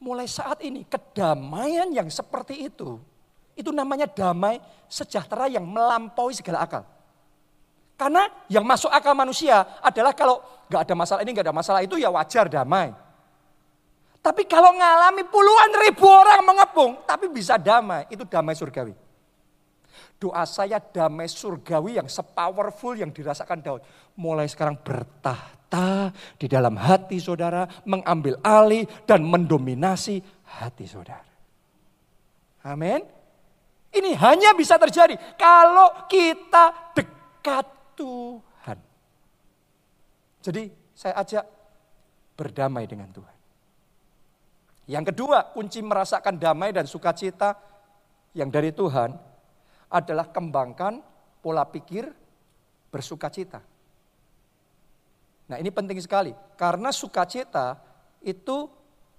Mulai 0.00 0.24
saat 0.24 0.64
ini 0.64 0.86
kedamaian 0.88 1.90
yang 1.92 2.08
seperti 2.08 2.70
itu. 2.70 2.96
Itu 3.52 3.74
namanya 3.74 4.08
damai 4.08 4.56
sejahtera 4.88 5.50
yang 5.50 5.66
melampaui 5.68 6.32
segala 6.32 6.64
akal. 6.64 6.86
Karena 8.00 8.24
yang 8.48 8.64
masuk 8.64 8.88
akal 8.88 9.12
manusia 9.12 9.76
adalah 9.84 10.16
kalau 10.16 10.40
nggak 10.72 10.88
ada 10.88 10.94
masalah 10.96 11.20
ini, 11.20 11.30
nggak 11.36 11.46
ada 11.52 11.56
masalah 11.56 11.80
itu 11.84 12.00
ya 12.00 12.08
wajar 12.08 12.48
damai. 12.48 12.96
Tapi 14.24 14.48
kalau 14.48 14.72
ngalami 14.72 15.24
puluhan 15.28 15.70
ribu 15.84 16.08
orang 16.08 16.40
mengepung, 16.40 17.04
tapi 17.04 17.28
bisa 17.28 17.60
damai, 17.60 18.08
itu 18.08 18.24
damai 18.24 18.56
surgawi. 18.56 18.96
Doa 20.16 20.44
saya 20.48 20.80
damai 20.80 21.28
surgawi 21.28 22.00
yang 22.00 22.08
sepowerful 22.08 22.96
yang 22.96 23.12
dirasakan 23.12 23.60
Daud. 23.60 23.84
Mulai 24.16 24.48
sekarang 24.48 24.80
bertahta 24.80 25.59
di 26.34 26.50
dalam 26.50 26.74
hati 26.74 27.22
saudara, 27.22 27.68
mengambil 27.86 28.36
alih 28.42 28.84
dan 29.06 29.22
mendominasi 29.22 30.18
hati 30.58 30.84
saudara. 30.90 31.30
Amin. 32.66 33.00
Ini 33.90 34.14
hanya 34.18 34.54
bisa 34.54 34.78
terjadi 34.78 35.18
kalau 35.34 36.06
kita 36.06 36.94
dekat 36.94 37.66
Tuhan. 37.98 38.78
Jadi 40.42 40.62
saya 40.94 41.14
ajak 41.22 41.44
berdamai 42.38 42.86
dengan 42.86 43.10
Tuhan. 43.10 43.36
Yang 44.90 45.14
kedua, 45.14 45.54
kunci 45.54 45.82
merasakan 45.86 46.34
damai 46.38 46.74
dan 46.74 46.86
sukacita 46.86 47.54
yang 48.34 48.50
dari 48.50 48.74
Tuhan 48.74 49.14
adalah 49.90 50.30
kembangkan 50.30 51.02
pola 51.42 51.66
pikir 51.66 52.10
bersukacita. 52.90 53.69
Nah 55.50 55.58
ini 55.58 55.74
penting 55.74 55.98
sekali, 55.98 56.30
karena 56.54 56.94
sukacita 56.94 57.74
itu 58.22 58.70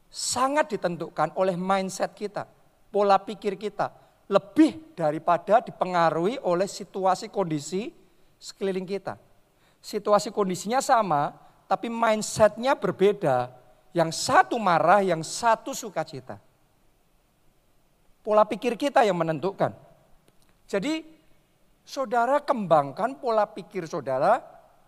sangat 0.08 0.72
ditentukan 0.72 1.36
oleh 1.36 1.60
mindset 1.60 2.15
kita, 2.15 2.48
pola 2.88 3.20
pikir 3.20 3.60
kita, 3.60 3.91
lebih 4.32 4.96
daripada 4.96 5.60
dipengaruhi 5.60 6.39
oleh 6.48 6.72
situasi 6.72 7.28
kondisi 7.28 7.91
sekeliling 8.39 8.88
kita. 8.88 9.20
Situasi 9.84 10.32
kondisinya 10.32 10.80
sama, 10.80 11.36
tapi 11.67 11.91
mindsetnya 11.91 12.80
berbeda. 12.80 13.52
Yang 13.91 14.24
satu 14.24 14.56
marah, 14.56 15.04
yang 15.04 15.20
satu 15.20 15.76
sukacita. 15.76 16.39
Pola 18.24 18.48
pikir 18.48 18.80
kita 18.80 19.04
yang 19.04 19.20
menentukan. 19.20 19.76
Jadi 20.63 21.04
saudara 21.84 22.39
kembangkan 22.39 23.20
pola 23.20 23.44
pikir 23.44 23.84
saudara 23.84 24.39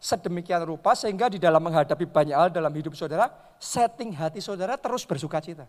sedemikian 0.04 0.68
rupa 0.68 0.92
sehingga 1.00 1.32
di 1.32 1.40
dalam 1.40 1.64
menghadapi 1.64 2.04
banyak 2.04 2.36
hal 2.36 2.52
dalam 2.52 2.76
hidup 2.76 2.92
saudara, 2.92 3.32
setting 3.56 4.12
hati 4.12 4.44
saudara 4.44 4.76
terus 4.76 5.08
bersukacita. 5.08 5.64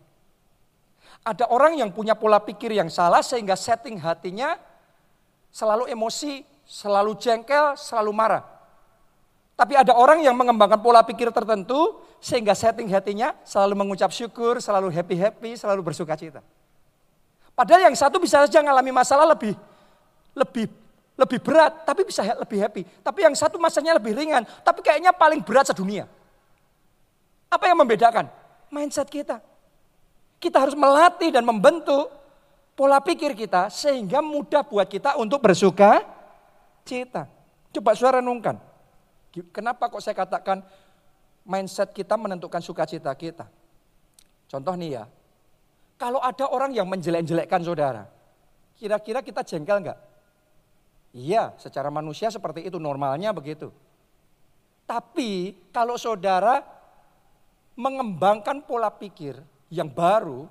Ada 1.23 1.47
orang 1.47 1.79
yang 1.79 1.95
punya 1.95 2.19
pola 2.19 2.43
pikir 2.43 2.75
yang 2.75 2.91
salah 2.91 3.23
sehingga 3.23 3.55
setting 3.55 4.03
hatinya 4.03 4.59
selalu 5.55 5.87
emosi, 5.87 6.43
selalu 6.67 7.15
jengkel, 7.15 7.79
selalu 7.79 8.11
marah. 8.11 8.43
Tapi 9.55 9.79
ada 9.79 9.95
orang 9.95 10.19
yang 10.19 10.35
mengembangkan 10.35 10.83
pola 10.83 11.07
pikir 11.07 11.31
tertentu 11.31 12.03
sehingga 12.19 12.59
setting 12.59 12.91
hatinya 12.91 13.39
selalu 13.47 13.87
mengucap 13.87 14.11
syukur, 14.11 14.59
selalu 14.59 14.91
happy-happy, 14.91 15.55
selalu 15.55 15.95
bersuka 15.95 16.19
cita. 16.19 16.43
Padahal 17.55 17.87
yang 17.87 17.95
satu 17.95 18.19
bisa 18.19 18.43
saja 18.43 18.59
mengalami 18.59 18.91
masalah 18.91 19.31
lebih 19.31 19.55
lebih 20.35 20.67
lebih 21.15 21.39
berat, 21.39 21.87
tapi 21.87 22.03
bisa 22.03 22.27
lebih 22.27 22.59
happy. 22.59 22.83
Tapi 23.03 23.19
yang 23.23 23.35
satu 23.39 23.55
masalahnya 23.59 23.99
lebih 24.03 24.19
ringan, 24.19 24.43
tapi 24.67 24.83
kayaknya 24.83 25.15
paling 25.15 25.41
berat 25.47 25.71
sedunia. 25.71 26.11
Apa 27.47 27.71
yang 27.71 27.79
membedakan? 27.79 28.27
Mindset 28.75 29.07
kita. 29.07 29.39
Kita 30.43 30.59
harus 30.59 30.75
melatih 30.75 31.31
dan 31.31 31.47
membentuk 31.47 32.11
pola 32.75 32.99
pikir 32.99 33.39
kita 33.39 33.71
sehingga 33.71 34.19
mudah 34.19 34.67
buat 34.67 34.91
kita 34.91 35.15
untuk 35.15 35.39
bersuka 35.39 36.03
cita. 36.83 37.31
Coba 37.71 37.95
suara 37.95 38.19
renungkan. 38.19 38.59
Kenapa 39.55 39.91
kok 39.91 40.03
saya 40.03 40.15
katakan 40.19 40.63
mindset 41.47 41.95
kita 41.95 42.19
menentukan 42.19 42.59
sukacita 42.59 43.15
kita? 43.15 43.47
Contoh 44.51 44.75
nih 44.75 44.99
ya, 44.99 45.05
kalau 45.95 46.19
ada 46.23 46.51
orang 46.51 46.75
yang 46.75 46.87
menjelek-jelekkan 46.87 47.63
saudara, 47.63 48.07
kira-kira 48.79 49.23
kita 49.23 49.43
jengkel 49.47 49.83
enggak? 49.83 49.99
Iya, 51.15 51.55
secara 51.63 51.95
manusia 51.95 52.27
seperti 52.27 52.67
itu, 52.67 52.83
normalnya 52.83 53.31
begitu. 53.31 53.71
Tapi 54.83 55.55
kalau 55.71 55.95
saudara 55.95 56.59
mengembangkan 57.79 58.67
pola 58.67 58.91
pikir 58.91 59.39
yang 59.71 59.87
baru, 59.87 60.51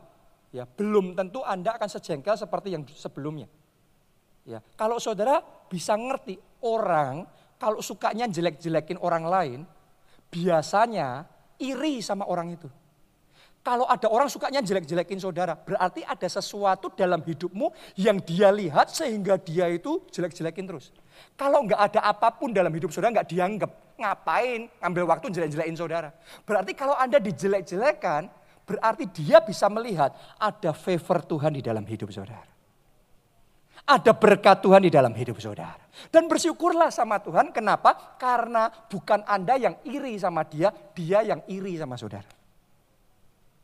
ya 0.56 0.64
belum 0.64 1.20
tentu 1.20 1.44
Anda 1.44 1.76
akan 1.76 1.90
sejengkel 1.92 2.40
seperti 2.40 2.72
yang 2.72 2.88
sebelumnya. 2.88 3.52
Ya, 4.48 4.64
kalau 4.80 5.04
saudara 5.04 5.44
bisa 5.68 6.00
ngerti 6.00 6.40
orang 6.64 7.28
kalau 7.60 7.80
sukanya 7.80 8.28
jelek-jelekin 8.28 9.00
orang 9.00 9.24
lain, 9.24 9.60
biasanya 10.28 11.24
iri 11.60 12.04
sama 12.04 12.28
orang 12.28 12.56
itu. 12.56 12.68
Kalau 13.64 13.88
ada 13.88 14.12
orang 14.12 14.28
sukanya 14.28 14.60
jelek-jelekin 14.60 15.24
saudara, 15.24 15.56
berarti 15.56 16.04
ada 16.04 16.28
sesuatu 16.28 16.92
dalam 16.92 17.24
hidupmu 17.24 17.72
yang 17.96 18.20
dia 18.20 18.52
lihat 18.52 18.92
sehingga 18.92 19.40
dia 19.40 19.72
itu 19.72 20.04
jelek-jelekin 20.12 20.68
terus. 20.68 20.92
Kalau 21.40 21.64
nggak 21.64 21.80
ada 21.80 22.04
apa 22.04 22.28
pun 22.36 22.52
dalam 22.52 22.76
hidup 22.76 22.92
saudara 22.92 23.24
nggak 23.24 23.30
dianggap, 23.32 23.72
ngapain 23.96 24.68
ngambil 24.84 25.04
waktu 25.16 25.32
jelek-jelekin 25.32 25.80
saudara. 25.80 26.12
Berarti 26.44 26.76
kalau 26.76 26.92
Anda 27.00 27.24
dijelek-jelekan, 27.24 28.28
berarti 28.68 29.08
dia 29.16 29.40
bisa 29.40 29.72
melihat 29.72 30.12
ada 30.36 30.76
favor 30.76 31.24
Tuhan 31.24 31.56
di 31.56 31.64
dalam 31.64 31.88
hidup 31.88 32.12
saudara. 32.12 32.52
Ada 33.84 34.12
berkat 34.12 34.60
Tuhan 34.60 34.84
di 34.84 34.92
dalam 34.92 35.16
hidup 35.16 35.40
saudara. 35.40 35.80
Dan 36.12 36.28
bersyukurlah 36.28 36.92
sama 36.92 37.20
Tuhan. 37.24 37.56
Kenapa? 37.56 38.20
Karena 38.20 38.68
bukan 38.68 39.24
Anda 39.24 39.56
yang 39.56 39.80
iri 39.88 40.20
sama 40.20 40.44
dia, 40.44 40.68
dia 40.92 41.24
yang 41.24 41.40
iri 41.48 41.80
sama 41.80 41.96
saudara. 41.96 42.43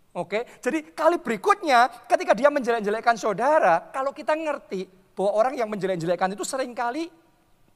Oke, 0.09 0.41
jadi 0.57 0.89
kali 0.89 1.21
berikutnya 1.21 1.85
ketika 2.09 2.33
dia 2.33 2.49
menjelek-jelekkan 2.49 3.13
saudara, 3.13 3.93
kalau 3.93 4.09
kita 4.09 4.33
ngerti 4.33 4.89
bahwa 5.13 5.31
orang 5.37 5.53
yang 5.53 5.69
menjelek-jelekkan 5.69 6.33
itu 6.33 6.41
sering 6.41 6.73
kali 6.73 7.13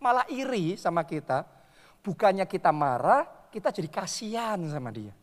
malah 0.02 0.26
iri 0.34 0.74
sama 0.74 1.06
kita, 1.06 1.46
bukannya 2.02 2.50
kita 2.50 2.74
marah, 2.74 3.30
kita 3.54 3.70
jadi 3.70 3.86
kasihan 3.86 4.58
sama 4.66 4.90
dia. 4.90 5.14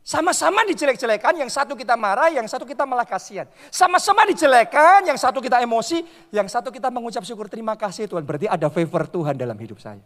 Sama-sama 0.00 0.64
dijelek-jelekan, 0.64 1.42
yang 1.42 1.50
satu 1.52 1.76
kita 1.76 1.92
marah, 1.98 2.32
yang 2.32 2.46
satu 2.48 2.64
kita 2.64 2.88
malah 2.88 3.04
kasihan. 3.04 3.50
Sama-sama 3.68 4.24
dijelekan, 4.30 5.04
yang 5.04 5.18
satu 5.18 5.42
kita 5.42 5.60
emosi, 5.60 6.02
yang 6.32 6.48
satu 6.48 6.72
kita 6.72 6.88
mengucap 6.88 7.26
syukur 7.26 7.50
terima 7.50 7.76
kasih 7.76 8.08
Tuhan. 8.08 8.24
Berarti 8.24 8.46
ada 8.48 8.70
favor 8.72 9.10
Tuhan 9.10 9.36
dalam 9.36 9.58
hidup 9.58 9.82
saya. 9.82 10.02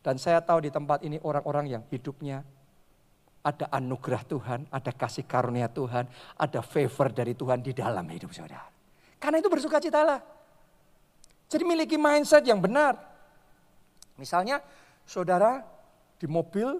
Dan 0.00 0.16
saya 0.16 0.40
tahu 0.40 0.64
di 0.64 0.70
tempat 0.72 1.02
ini 1.04 1.20
orang-orang 1.20 1.66
yang 1.76 1.82
hidupnya 1.92 2.40
ada 3.40 3.72
anugerah 3.72 4.22
Tuhan, 4.28 4.60
ada 4.68 4.92
kasih 4.92 5.24
karunia 5.24 5.68
Tuhan, 5.72 6.04
ada 6.36 6.60
favor 6.60 7.08
dari 7.08 7.32
Tuhan 7.32 7.64
di 7.64 7.72
dalam 7.72 8.04
hidup 8.08 8.32
saudara. 8.36 8.68
Karena 9.16 9.40
itu 9.40 9.48
bersuka 9.48 9.80
citalah. 9.80 10.20
Jadi 11.50 11.64
miliki 11.66 11.96
mindset 11.96 12.44
yang 12.46 12.60
benar. 12.60 12.96
Misalnya 14.20 14.60
saudara 15.08 15.64
di 16.20 16.28
mobil 16.28 16.78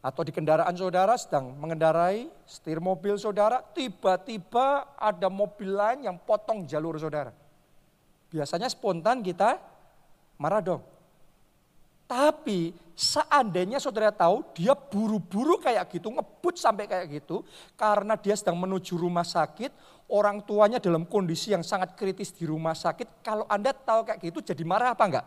atau 0.00 0.22
di 0.24 0.32
kendaraan 0.32 0.72
saudara 0.76 1.16
sedang 1.16 1.56
mengendarai 1.56 2.28
setir 2.48 2.80
mobil 2.80 3.16
saudara, 3.20 3.60
tiba-tiba 3.60 4.96
ada 4.96 5.28
mobil 5.28 5.76
lain 5.76 6.08
yang 6.08 6.16
potong 6.16 6.64
jalur 6.64 6.96
saudara. 6.96 7.32
Biasanya 8.32 8.68
spontan 8.70 9.20
kita 9.20 9.60
marah 10.40 10.62
dong. 10.64 10.80
Tapi 12.10 12.74
seandainya 12.98 13.78
saudara 13.78 14.10
tahu 14.10 14.42
dia 14.50 14.74
buru-buru 14.74 15.62
kayak 15.62 15.86
gitu, 15.94 16.10
ngebut 16.10 16.58
sampai 16.58 16.90
kayak 16.90 17.06
gitu. 17.22 17.46
Karena 17.78 18.18
dia 18.18 18.34
sedang 18.34 18.58
menuju 18.58 18.98
rumah 18.98 19.22
sakit, 19.22 19.70
orang 20.10 20.42
tuanya 20.42 20.82
dalam 20.82 21.06
kondisi 21.06 21.54
yang 21.54 21.62
sangat 21.62 21.94
kritis 21.94 22.34
di 22.34 22.50
rumah 22.50 22.74
sakit. 22.74 23.22
Kalau 23.22 23.46
Anda 23.46 23.70
tahu 23.70 24.10
kayak 24.10 24.18
gitu 24.26 24.42
jadi 24.42 24.62
marah 24.66 24.98
apa 24.98 25.04
enggak? 25.06 25.26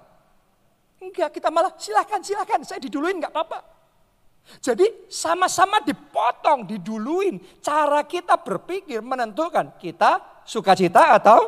Enggak, 0.99 1.29
kita 1.31 1.47
malah 1.47 1.71
silahkan, 1.79 2.19
silahkan, 2.19 2.59
saya 2.67 2.83
diduluin 2.83 3.15
enggak 3.15 3.31
apa-apa. 3.31 3.59
Jadi 4.59 5.07
sama-sama 5.07 5.79
dipotong, 5.87 6.67
diduluin. 6.67 7.39
Cara 7.63 8.03
kita 8.03 8.35
berpikir 8.35 8.99
menentukan 8.99 9.71
kita 9.79 10.43
sukacita 10.43 11.15
atau 11.15 11.47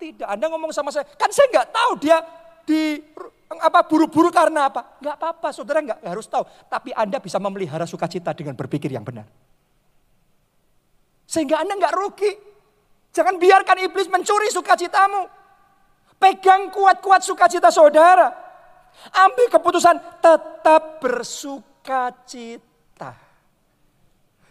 tidak. 0.00 0.32
Anda 0.32 0.48
ngomong 0.48 0.72
sama 0.72 0.88
saya, 0.88 1.04
kan 1.12 1.28
saya 1.28 1.52
nggak 1.52 1.68
tahu 1.76 1.92
dia 2.00 2.24
di 2.64 3.04
apa 3.58 3.84
buru-buru 3.84 4.30
karena 4.30 4.70
apa? 4.70 4.96
Nggak 5.02 5.16
apa-apa, 5.18 5.48
saudara 5.50 5.82
nggak 5.82 6.00
harus 6.06 6.30
tahu. 6.30 6.46
Tapi 6.70 6.94
Anda 6.94 7.18
bisa 7.18 7.42
memelihara 7.42 7.84
sukacita 7.84 8.30
dengan 8.32 8.54
berpikir 8.54 8.88
yang 8.88 9.02
benar. 9.02 9.26
Sehingga 11.26 11.60
Anda 11.64 11.76
nggak 11.76 11.94
rugi. 11.96 12.32
Jangan 13.12 13.36
biarkan 13.36 13.76
iblis 13.84 14.08
mencuri 14.08 14.48
sukacitamu. 14.48 15.28
Pegang 16.16 16.70
kuat-kuat 16.72 17.26
sukacita 17.26 17.68
saudara. 17.68 18.32
Ambil 19.12 19.48
keputusan 19.48 19.96
tetap 20.20 21.00
bersukacita. 21.02 22.62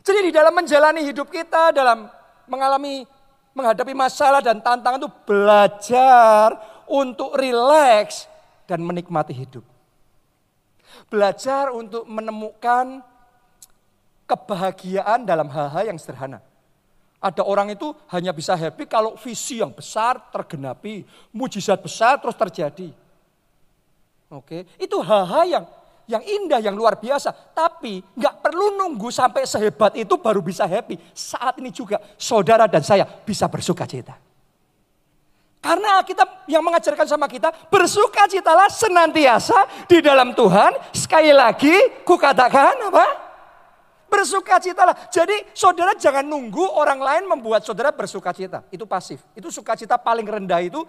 Jadi 0.02 0.20
di 0.30 0.32
dalam 0.34 0.52
menjalani 0.52 1.06
hidup 1.06 1.30
kita, 1.30 1.70
dalam 1.70 2.10
mengalami 2.50 3.06
menghadapi 3.54 3.94
masalah 3.94 4.40
dan 4.40 4.64
tantangan 4.64 5.00
itu 5.00 5.12
belajar 5.28 6.56
untuk 6.88 7.36
rileks 7.36 8.31
dan 8.72 8.80
menikmati 8.80 9.36
hidup. 9.36 9.68
Belajar 11.12 11.76
untuk 11.76 12.08
menemukan 12.08 13.04
kebahagiaan 14.24 15.28
dalam 15.28 15.52
hal-hal 15.52 15.92
yang 15.92 16.00
sederhana. 16.00 16.40
Ada 17.20 17.44
orang 17.44 17.76
itu 17.76 17.92
hanya 18.16 18.32
bisa 18.32 18.56
happy 18.56 18.88
kalau 18.88 19.20
visi 19.20 19.60
yang 19.60 19.76
besar 19.76 20.32
tergenapi, 20.32 21.04
mujizat 21.36 21.84
besar 21.84 22.18
terus 22.24 22.34
terjadi. 22.40 22.90
Oke, 24.32 24.64
itu 24.80 24.98
hal-hal 25.04 25.46
yang 25.46 25.66
yang 26.10 26.24
indah, 26.24 26.60
yang 26.64 26.74
luar 26.74 26.98
biasa. 26.98 27.30
Tapi 27.52 28.02
nggak 28.16 28.42
perlu 28.42 28.80
nunggu 28.80 29.12
sampai 29.12 29.44
sehebat 29.46 30.00
itu 30.00 30.16
baru 30.18 30.40
bisa 30.40 30.64
happy. 30.64 30.98
Saat 31.12 31.60
ini 31.60 31.70
juga 31.70 32.00
saudara 32.16 32.66
dan 32.66 32.82
saya 32.82 33.04
bisa 33.04 33.46
bersuka 33.52 33.84
cita. 33.84 34.31
Karena 35.62 36.02
kita 36.02 36.26
yang 36.50 36.66
mengajarkan 36.66 37.06
sama 37.06 37.30
kita 37.30 37.54
bersuka 37.70 38.26
citalah 38.26 38.66
senantiasa 38.66 39.86
di 39.86 40.02
dalam 40.02 40.34
Tuhan. 40.34 40.74
Sekali 40.90 41.30
lagi 41.30 42.02
kukatakan 42.02 42.90
apa? 42.90 43.08
Bersuka 44.10 44.58
citalah. 44.58 44.98
Jadi 45.14 45.54
saudara 45.54 45.94
jangan 45.94 46.26
nunggu 46.26 46.66
orang 46.66 46.98
lain 46.98 47.24
membuat 47.30 47.62
saudara 47.62 47.94
bersuka 47.94 48.34
cita. 48.34 48.66
Itu 48.74 48.90
pasif. 48.90 49.22
Itu 49.38 49.54
sukacita 49.54 50.02
paling 50.02 50.26
rendah 50.26 50.66
itu 50.66 50.82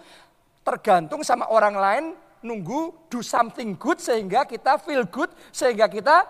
tergantung 0.65 1.21
sama 1.21 1.45
orang 1.53 1.75
lain 1.77 2.03
nunggu 2.41 3.07
do 3.13 3.21
something 3.21 3.77
good 3.77 4.01
sehingga 4.01 4.41
kita 4.43 4.81
feel 4.81 5.05
good 5.05 5.29
sehingga 5.53 5.85
kita 5.85 6.25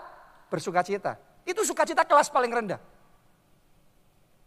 bersuka 0.51 0.83
cita. 0.83 1.15
Itu 1.47 1.63
sukacita 1.63 2.03
kelas 2.03 2.27
paling 2.27 2.51
rendah. 2.51 2.77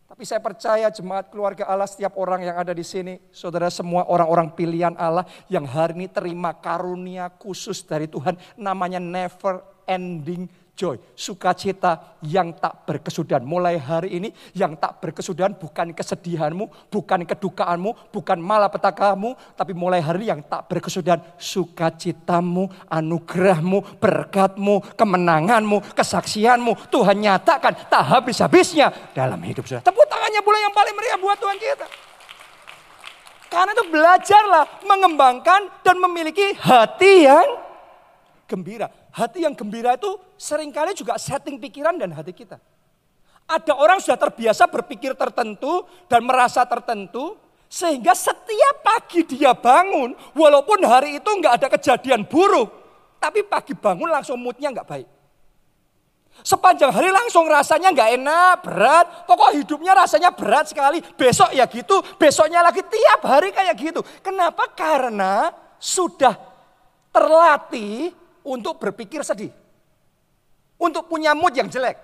Tapi 0.07 0.23
saya 0.23 0.39
percaya 0.39 0.87
jemaat 0.87 1.35
keluarga 1.35 1.67
Allah 1.67 1.91
setiap 1.91 2.15
orang 2.15 2.47
yang 2.47 2.55
ada 2.55 2.71
di 2.71 2.87
sini, 2.87 3.19
saudara 3.35 3.67
semua 3.75 4.07
orang-orang 4.07 4.55
pilihan 4.55 4.95
Allah 4.95 5.27
yang 5.51 5.67
hari 5.67 5.99
ini 5.99 6.07
terima 6.07 6.55
karunia 6.55 7.27
khusus 7.27 7.83
dari 7.83 8.07
Tuhan 8.07 8.39
namanya 8.55 9.03
never 9.03 9.67
ending 9.83 10.47
joy, 10.77 11.01
sukacita 11.17 12.21
yang 12.21 12.53
tak 12.53 12.85
berkesudahan. 12.85 13.41
Mulai 13.43 13.81
hari 13.81 14.21
ini 14.21 14.29
yang 14.53 14.77
tak 14.77 15.01
berkesudahan 15.01 15.57
bukan 15.57 15.97
kesedihanmu, 15.97 16.93
bukan 16.93 17.25
kedukaanmu, 17.25 18.13
bukan 18.13 18.39
malapetakamu, 18.39 19.33
tapi 19.57 19.73
mulai 19.73 20.05
hari 20.05 20.29
yang 20.29 20.45
tak 20.45 20.69
berkesudahan 20.69 21.25
sukacitamu, 21.41 22.69
anugerahmu, 22.93 23.97
berkatmu, 23.97 24.85
kemenanganmu, 24.95 25.97
kesaksianmu. 25.97 26.93
Tuhan 26.93 27.17
nyatakan 27.25 27.89
tak 27.89 28.05
habis-habisnya 28.13 28.93
dalam 29.17 29.41
hidup 29.41 29.65
saudara. 29.65 29.89
Tepuk 29.89 30.05
tangannya 30.07 30.45
boleh 30.45 30.61
yang 30.61 30.75
paling 30.77 30.95
meriah 30.95 31.19
buat 31.19 31.41
Tuhan 31.41 31.57
kita. 31.57 31.87
Karena 33.47 33.73
itu 33.73 33.85
belajarlah 33.89 34.65
mengembangkan 34.85 35.81
dan 35.81 35.97
memiliki 35.97 36.53
hati 36.61 37.25
yang 37.25 37.49
gembira. 38.45 38.91
Hati 39.17 39.49
yang 39.49 39.57
gembira 39.57 39.97
itu 39.97 40.21
sering 40.37 40.69
kali 40.69 40.93
juga 40.93 41.17
setting 41.17 41.57
pikiran 41.57 41.97
dan 41.97 42.13
hati 42.13 42.37
kita. 42.37 42.61
Ada 43.49 43.73
orang 43.73 43.97
sudah 43.97 44.21
terbiasa 44.21 44.69
berpikir 44.69 45.17
tertentu 45.17 45.89
dan 46.05 46.21
merasa 46.21 46.69
tertentu. 46.69 47.41
Sehingga 47.67 48.13
setiap 48.15 48.85
pagi 48.85 49.27
dia 49.27 49.57
bangun, 49.57 50.15
walaupun 50.37 50.85
hari 50.87 51.19
itu 51.19 51.27
nggak 51.33 51.55
ada 51.59 51.69
kejadian 51.73 52.29
buruk. 52.29 52.69
Tapi 53.17 53.41
pagi 53.43 53.73
bangun 53.73 54.13
langsung 54.13 54.37
moodnya 54.37 54.71
nggak 54.71 54.87
baik. 54.87 55.09
Sepanjang 56.45 56.93
hari 56.93 57.09
langsung 57.09 57.49
rasanya 57.49 57.97
nggak 57.97 58.11
enak, 58.21 58.53
berat. 58.61 59.07
Pokok 59.25 59.57
hidupnya 59.57 59.97
rasanya 59.97 60.29
berat 60.37 60.69
sekali. 60.69 61.01
Besok 61.01 61.57
ya 61.57 61.65
gitu, 61.65 62.05
besoknya 62.21 62.61
lagi 62.61 62.85
tiap 62.85 63.25
hari 63.25 63.49
kayak 63.49 63.75
gitu. 63.81 64.05
Kenapa? 64.21 64.69
Karena 64.77 65.49
sudah 65.81 66.37
terlatih 67.09 68.13
untuk 68.47 68.79
berpikir 68.79 69.27
sedih. 69.27 69.51
Untuk 70.79 71.11
punya 71.11 71.35
mood 71.35 71.51
yang 71.57 71.67
jelek. 71.67 71.99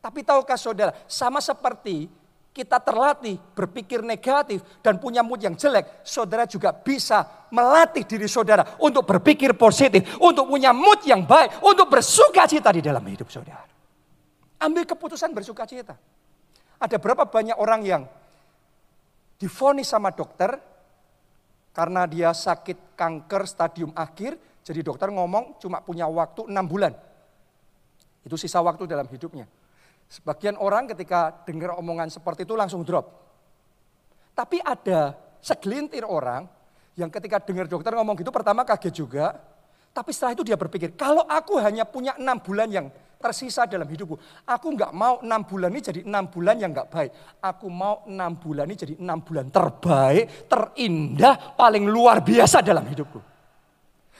Tapi 0.00 0.24
tahukah 0.24 0.56
saudara, 0.56 0.94
sama 1.04 1.42
seperti 1.44 2.08
kita 2.56 2.80
terlatih 2.80 3.36
berpikir 3.52 4.00
negatif 4.00 4.64
dan 4.80 4.96
punya 4.96 5.20
mood 5.20 5.44
yang 5.44 5.52
jelek, 5.52 6.00
saudara 6.00 6.48
juga 6.48 6.72
bisa 6.72 7.44
melatih 7.52 8.08
diri 8.08 8.24
saudara 8.24 8.80
untuk 8.80 9.04
berpikir 9.04 9.52
positif, 9.60 10.16
untuk 10.16 10.48
punya 10.48 10.72
mood 10.72 11.04
yang 11.04 11.28
baik, 11.28 11.60
untuk 11.60 11.92
bersuka 11.92 12.48
cita 12.48 12.72
di 12.72 12.80
dalam 12.80 13.04
hidup 13.04 13.28
saudara. 13.28 13.68
Ambil 14.56 14.88
keputusan 14.88 15.36
bersuka 15.36 15.68
cita. 15.68 16.00
Ada 16.80 16.96
berapa 16.96 17.28
banyak 17.28 17.60
orang 17.60 17.84
yang 17.84 18.02
difonis 19.36 19.92
sama 19.92 20.16
dokter 20.16 20.56
karena 21.76 22.08
dia 22.08 22.32
sakit 22.32 22.96
kanker 22.96 23.44
stadium 23.44 23.92
akhir, 23.92 24.40
jadi 24.66 24.82
dokter 24.82 25.14
ngomong 25.14 25.62
cuma 25.62 25.78
punya 25.78 26.10
waktu 26.10 26.50
enam 26.50 26.66
bulan. 26.66 26.90
Itu 28.26 28.34
sisa 28.34 28.58
waktu 28.58 28.90
dalam 28.90 29.06
hidupnya. 29.06 29.46
Sebagian 30.10 30.58
orang 30.58 30.90
ketika 30.90 31.46
dengar 31.46 31.78
omongan 31.78 32.10
seperti 32.10 32.42
itu 32.42 32.58
langsung 32.58 32.82
drop. 32.82 33.06
Tapi 34.34 34.58
ada 34.58 35.14
segelintir 35.38 36.02
orang 36.02 36.50
yang 36.98 37.06
ketika 37.14 37.38
dengar 37.46 37.70
dokter 37.70 37.94
ngomong 37.94 38.18
gitu 38.18 38.34
pertama 38.34 38.66
kaget 38.66 38.90
juga. 38.90 39.38
Tapi 39.94 40.10
setelah 40.10 40.34
itu 40.34 40.42
dia 40.42 40.58
berpikir, 40.58 40.98
kalau 40.98 41.22
aku 41.24 41.62
hanya 41.62 41.86
punya 41.86 42.18
enam 42.18 42.42
bulan 42.42 42.68
yang 42.68 42.90
tersisa 43.22 43.70
dalam 43.70 43.86
hidupku. 43.86 44.18
Aku 44.44 44.66
nggak 44.74 44.92
mau 44.92 45.22
enam 45.22 45.46
bulan 45.46 45.70
ini 45.70 45.80
jadi 45.80 46.00
enam 46.02 46.26
bulan 46.26 46.58
yang 46.58 46.74
nggak 46.74 46.90
baik. 46.90 47.10
Aku 47.38 47.70
mau 47.70 48.02
enam 48.10 48.34
bulan 48.34 48.66
ini 48.66 48.76
jadi 48.76 48.94
enam 48.98 49.22
bulan 49.22 49.46
terbaik, 49.48 50.50
terindah, 50.50 51.54
paling 51.54 51.86
luar 51.86 52.20
biasa 52.20 52.60
dalam 52.60 52.82
hidupku. 52.82 53.35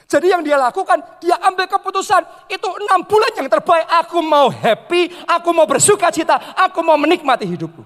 Jadi 0.07 0.31
yang 0.31 0.39
dia 0.39 0.55
lakukan, 0.55 1.03
dia 1.19 1.35
ambil 1.43 1.67
keputusan. 1.67 2.23
Itu 2.47 2.67
enam 2.79 3.03
bulan 3.03 3.31
yang 3.35 3.51
terbaik. 3.51 3.85
Aku 4.07 4.23
mau 4.23 4.47
happy, 4.47 5.11
aku 5.27 5.49
mau 5.51 5.67
bersuka 5.67 6.07
cita, 6.07 6.39
aku 6.55 6.79
mau 6.79 6.95
menikmati 6.95 7.43
hidupku. 7.43 7.83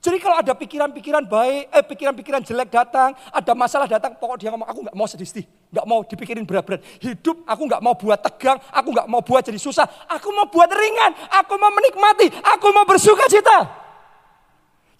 Jadi 0.00 0.16
kalau 0.16 0.40
ada 0.40 0.56
pikiran-pikiran 0.56 1.28
baik, 1.28 1.68
eh 1.68 1.84
pikiran-pikiran 1.84 2.40
jelek 2.40 2.72
datang, 2.72 3.12
ada 3.28 3.52
masalah 3.52 3.84
datang, 3.84 4.16
pokok 4.16 4.40
dia 4.40 4.48
ngomong, 4.48 4.66
aku 4.66 4.80
nggak 4.88 4.96
mau 4.96 5.04
sedih-sedih, 5.04 5.44
nggak 5.70 5.86
mau 5.86 6.00
dipikirin 6.02 6.42
berat-berat. 6.48 6.80
Hidup 6.98 7.44
aku 7.44 7.62
nggak 7.68 7.84
mau 7.84 7.92
buat 7.92 8.18
tegang, 8.18 8.58
aku 8.72 8.88
nggak 8.90 9.06
mau 9.06 9.20
buat 9.20 9.44
jadi 9.44 9.60
susah, 9.60 9.84
aku 10.08 10.32
mau 10.32 10.48
buat 10.48 10.72
ringan, 10.72 11.12
aku 11.36 11.54
mau 11.60 11.68
menikmati, 11.70 12.32
aku 12.42 12.72
mau 12.72 12.88
bersuka 12.88 13.28
cita. 13.28 13.83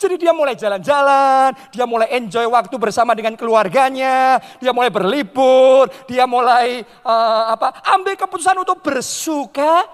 Jadi 0.04 0.20
dia 0.20 0.36
mulai 0.36 0.52
jalan-jalan, 0.52 1.56
dia 1.72 1.88
mulai 1.88 2.12
enjoy 2.12 2.44
waktu 2.52 2.76
bersama 2.76 3.16
dengan 3.16 3.40
keluarganya, 3.40 4.36
dia 4.60 4.68
mulai 4.68 4.92
berlibur, 4.92 5.88
dia 6.04 6.28
mulai 6.28 6.84
uh, 7.00 7.56
apa? 7.56 7.80
ambil 7.96 8.12
keputusan 8.12 8.60
untuk 8.60 8.84
bersuka 8.84 9.88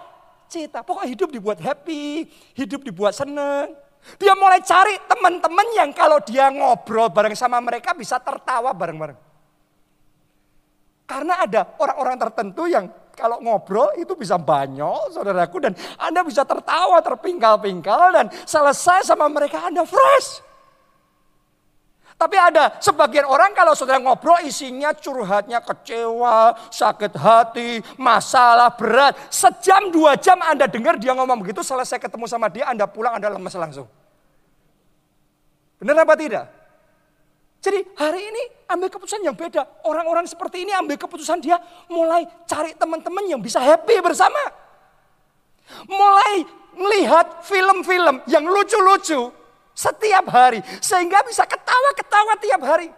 cita. 0.51 0.83
Pokoknya 0.83 1.15
hidup 1.15 1.31
dibuat 1.31 1.63
happy, 1.63 2.27
hidup 2.59 2.83
dibuat 2.83 3.15
seneng. 3.15 3.71
Dia 4.19 4.35
mulai 4.35 4.59
cari 4.67 4.99
teman-teman 5.07 5.79
yang 5.79 5.95
kalau 5.95 6.19
dia 6.27 6.51
ngobrol 6.51 7.07
bareng 7.07 7.39
sama 7.39 7.63
mereka 7.63 7.95
bisa 7.95 8.19
tertawa 8.19 8.75
bareng-bareng. 8.75 9.15
Karena 11.07 11.47
ada 11.47 11.71
orang-orang 11.79 12.19
tertentu 12.19 12.67
yang 12.67 12.91
kalau 13.21 13.37
ngobrol 13.45 13.93
itu 14.01 14.17
bisa 14.17 14.41
banyak 14.41 15.13
saudaraku 15.13 15.61
dan 15.61 15.77
Anda 16.01 16.25
bisa 16.25 16.49
tertawa 16.49 17.05
terpingkal-pingkal 17.05 18.17
dan 18.17 18.27
selesai 18.49 19.05
sama 19.05 19.29
mereka 19.29 19.69
Anda 19.69 19.85
fresh. 19.85 20.49
Tapi 22.21 22.37
ada 22.37 22.77
sebagian 22.85 23.25
orang 23.25 23.57
kalau 23.57 23.73
saudara 23.73 23.97
ngobrol 23.97 24.45
isinya 24.45 24.93
curhatnya 24.93 25.65
kecewa, 25.65 26.53
sakit 26.69 27.17
hati, 27.17 27.81
masalah 27.97 28.77
berat. 28.77 29.17
Sejam 29.33 29.89
dua 29.89 30.21
jam 30.21 30.37
Anda 30.45 30.69
dengar 30.69 31.01
dia 31.01 31.17
ngomong 31.17 31.41
begitu 31.41 31.65
selesai 31.65 31.97
ketemu 31.97 32.29
sama 32.29 32.53
dia 32.53 32.69
Anda 32.69 32.85
pulang 32.85 33.17
Anda 33.17 33.33
lemes 33.33 33.57
langsung. 33.57 33.89
Benar 35.81 36.05
apa 36.05 36.13
tidak? 36.21 36.60
Jadi 37.61 37.85
hari 37.93 38.25
ini 38.25 38.43
ambil 38.73 38.89
keputusan 38.89 39.21
yang 39.21 39.37
beda. 39.37 39.85
Orang-orang 39.85 40.25
seperti 40.25 40.65
ini 40.65 40.73
ambil 40.73 40.97
keputusan 40.97 41.45
dia 41.45 41.61
mulai 41.93 42.25
cari 42.49 42.73
teman-teman 42.73 43.29
yang 43.29 43.41
bisa 43.41 43.61
happy 43.61 44.01
bersama. 44.01 44.41
Mulai 45.85 46.49
melihat 46.73 47.45
film-film 47.45 48.25
yang 48.25 48.49
lucu-lucu 48.49 49.29
setiap 49.77 50.25
hari. 50.33 50.65
Sehingga 50.81 51.21
bisa 51.21 51.45
ketawa-ketawa 51.45 52.33
tiap 52.41 52.63
hari. 52.65 52.89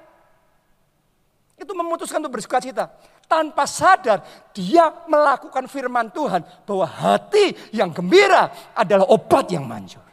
Itu 1.59 1.75
memutuskan 1.75 2.23
untuk 2.23 2.39
bersuka 2.39 2.63
cita. 2.63 2.87
Tanpa 3.27 3.67
sadar 3.67 4.23
dia 4.55 4.95
melakukan 5.11 5.67
firman 5.67 6.07
Tuhan 6.15 6.47
bahwa 6.63 6.87
hati 6.87 7.75
yang 7.75 7.91
gembira 7.91 8.47
adalah 8.79 9.11
obat 9.11 9.51
yang 9.51 9.67
manjur. 9.67 10.12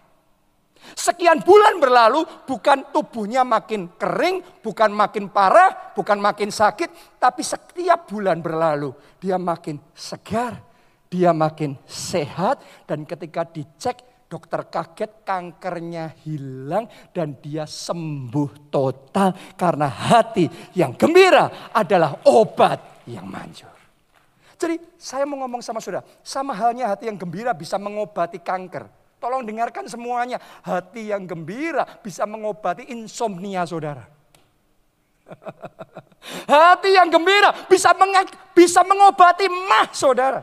Sekian 0.96 1.42
bulan 1.42 1.82
berlalu, 1.82 2.24
bukan 2.46 2.94
tubuhnya 2.94 3.42
makin 3.42 3.92
kering, 3.98 4.64
bukan 4.64 4.90
makin 4.94 5.30
parah, 5.30 5.94
bukan 5.94 6.18
makin 6.22 6.50
sakit, 6.54 7.20
tapi 7.22 7.42
setiap 7.44 8.10
bulan 8.10 8.40
berlalu, 8.40 8.96
dia 9.18 9.36
makin 9.36 9.78
segar, 9.92 10.62
dia 11.10 11.34
makin 11.36 11.76
sehat, 11.86 12.62
dan 12.86 13.04
ketika 13.04 13.44
dicek, 13.46 14.10
dokter 14.30 14.70
kaget 14.70 15.26
kankernya 15.26 16.14
hilang 16.22 16.86
dan 17.10 17.42
dia 17.42 17.66
sembuh 17.66 18.70
total 18.70 19.34
karena 19.58 19.90
hati 19.90 20.46
yang 20.78 20.94
gembira 20.94 21.74
adalah 21.74 22.14
obat 22.30 23.10
yang 23.10 23.26
manjur. 23.26 23.74
Jadi 24.60 24.76
saya 25.02 25.26
mau 25.26 25.42
ngomong 25.42 25.66
sama 25.66 25.82
saudara, 25.82 26.06
sama 26.22 26.54
halnya 26.54 26.94
hati 26.94 27.10
yang 27.10 27.18
gembira 27.18 27.58
bisa 27.58 27.82
mengobati 27.82 28.38
kanker. 28.38 28.99
Tolong 29.20 29.43
dengarkan 29.43 29.84
semuanya, 29.84 30.39
hati 30.63 31.11
yang 31.11 31.28
gembira 31.28 31.84
bisa 31.99 32.24
mengobati 32.24 32.88
insomnia 32.88 33.67
saudara. 33.67 34.07
hati 36.49 36.95
yang 36.95 37.11
gembira 37.11 37.51
bisa 37.67 37.91
bisa 38.55 38.82
mengobati 38.88 39.45
mah 39.51 39.91
saudara. 39.91 40.41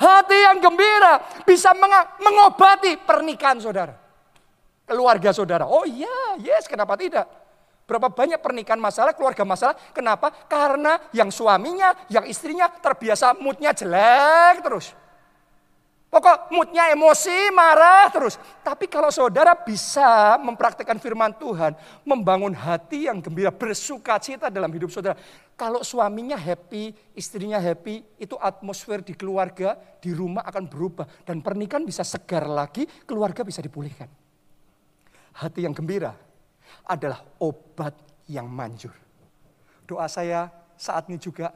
Hati 0.00 0.36
yang 0.40 0.56
gembira 0.56 1.20
bisa 1.44 1.76
mengobati 2.16 2.96
pernikahan 2.96 3.60
saudara. 3.60 3.92
Keluarga 4.88 5.36
saudara. 5.36 5.68
Oh 5.68 5.84
iya, 5.84 6.40
yes, 6.40 6.64
kenapa 6.64 6.96
tidak? 6.96 7.28
Berapa 7.84 8.10
banyak 8.10 8.40
pernikahan 8.42 8.80
masalah, 8.80 9.12
keluarga 9.12 9.44
masalah. 9.46 9.76
Kenapa? 9.92 10.32
Karena 10.48 10.98
yang 11.12 11.28
suaminya, 11.28 11.94
yang 12.08 12.24
istrinya 12.24 12.66
terbiasa 12.66 13.36
moodnya 13.38 13.76
jelek 13.76 14.64
terus. 14.64 14.96
Pokok 16.06 16.54
moodnya 16.54 16.94
emosi, 16.94 17.50
marah 17.50 18.06
terus. 18.14 18.38
Tapi 18.62 18.86
kalau 18.86 19.10
saudara 19.10 19.58
bisa 19.58 20.38
mempraktekkan 20.38 21.02
firman 21.02 21.34
Tuhan, 21.34 21.74
membangun 22.06 22.54
hati 22.54 23.10
yang 23.10 23.18
gembira, 23.18 23.50
bersuka 23.50 24.14
cita 24.22 24.46
dalam 24.46 24.70
hidup 24.70 24.86
saudara. 24.86 25.18
Kalau 25.58 25.82
suaminya 25.82 26.38
happy, 26.38 26.94
istrinya 27.18 27.58
happy, 27.58 28.06
itu 28.22 28.38
atmosfer 28.38 29.02
di 29.02 29.18
keluarga, 29.18 29.74
di 29.98 30.14
rumah 30.14 30.46
akan 30.46 30.64
berubah. 30.70 31.26
Dan 31.26 31.42
pernikahan 31.42 31.82
bisa 31.82 32.06
segar 32.06 32.46
lagi, 32.46 32.86
keluarga 33.02 33.42
bisa 33.42 33.58
dipulihkan. 33.58 34.06
Hati 35.42 35.66
yang 35.66 35.74
gembira 35.74 36.14
adalah 36.86 37.18
obat 37.42 37.98
yang 38.30 38.46
manjur. 38.46 38.94
Doa 39.84 40.06
saya 40.06 40.48
saat 40.78 41.10
ini 41.10 41.18
juga 41.18 41.50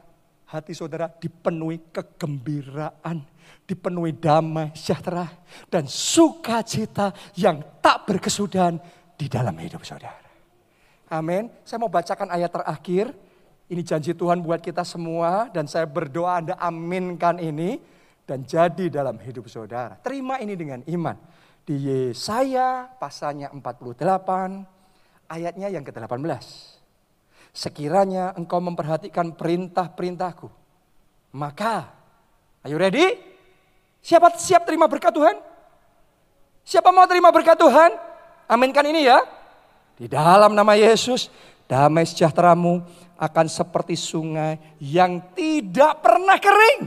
hati 0.51 0.75
saudara 0.75 1.07
dipenuhi 1.07 1.79
kegembiraan, 1.95 3.23
dipenuhi 3.63 4.11
damai 4.11 4.75
sejahtera 4.75 5.31
dan 5.71 5.87
sukacita 5.87 7.15
yang 7.39 7.63
tak 7.79 8.03
berkesudahan 8.03 8.75
di 9.15 9.31
dalam 9.31 9.55
hidup 9.55 9.87
saudara. 9.87 10.19
Amin. 11.07 11.47
Saya 11.63 11.79
mau 11.79 11.91
bacakan 11.91 12.27
ayat 12.27 12.51
terakhir. 12.51 13.15
Ini 13.71 13.79
janji 13.87 14.11
Tuhan 14.11 14.43
buat 14.43 14.59
kita 14.59 14.83
semua 14.83 15.47
dan 15.55 15.63
saya 15.63 15.87
berdoa 15.87 16.43
Anda 16.43 16.59
aminkan 16.59 17.39
ini 17.39 17.79
dan 18.27 18.43
jadi 18.43 18.91
dalam 18.91 19.15
hidup 19.23 19.47
saudara. 19.47 19.95
Terima 20.03 20.43
ini 20.43 20.59
dengan 20.59 20.83
iman. 20.83 21.15
Di 21.63 21.79
Yesaya 21.79 22.91
pasalnya 22.99 23.47
48 23.55 25.31
ayatnya 25.31 25.71
yang 25.71 25.87
ke-18. 25.87 26.80
Sekiranya 27.51 28.31
engkau 28.39 28.63
memperhatikan 28.63 29.35
perintah-perintahku. 29.35 30.47
Maka, 31.35 31.91
ayo 32.63 32.79
ready? 32.79 33.19
Siapa 33.99 34.31
siap 34.39 34.63
terima 34.63 34.87
berkat 34.87 35.11
Tuhan? 35.11 35.35
Siapa 36.63 36.89
mau 36.95 37.03
terima 37.05 37.29
berkat 37.29 37.59
Tuhan? 37.59 37.91
Aminkan 38.47 38.87
ini 38.87 39.07
ya. 39.07 39.19
Di 39.99 40.07
dalam 40.07 40.55
nama 40.55 40.73
Yesus, 40.79 41.27
damai 41.67 42.07
sejahteramu 42.07 42.81
akan 43.19 43.45
seperti 43.45 43.93
sungai 43.93 44.57
yang 44.81 45.21
tidak 45.37 46.01
pernah 46.01 46.39
kering. 46.41 46.81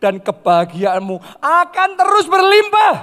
Dan 0.00 0.22
kebahagiaanmu 0.24 1.16
akan 1.42 1.88
terus 1.94 2.26
berlimpah. 2.30 2.94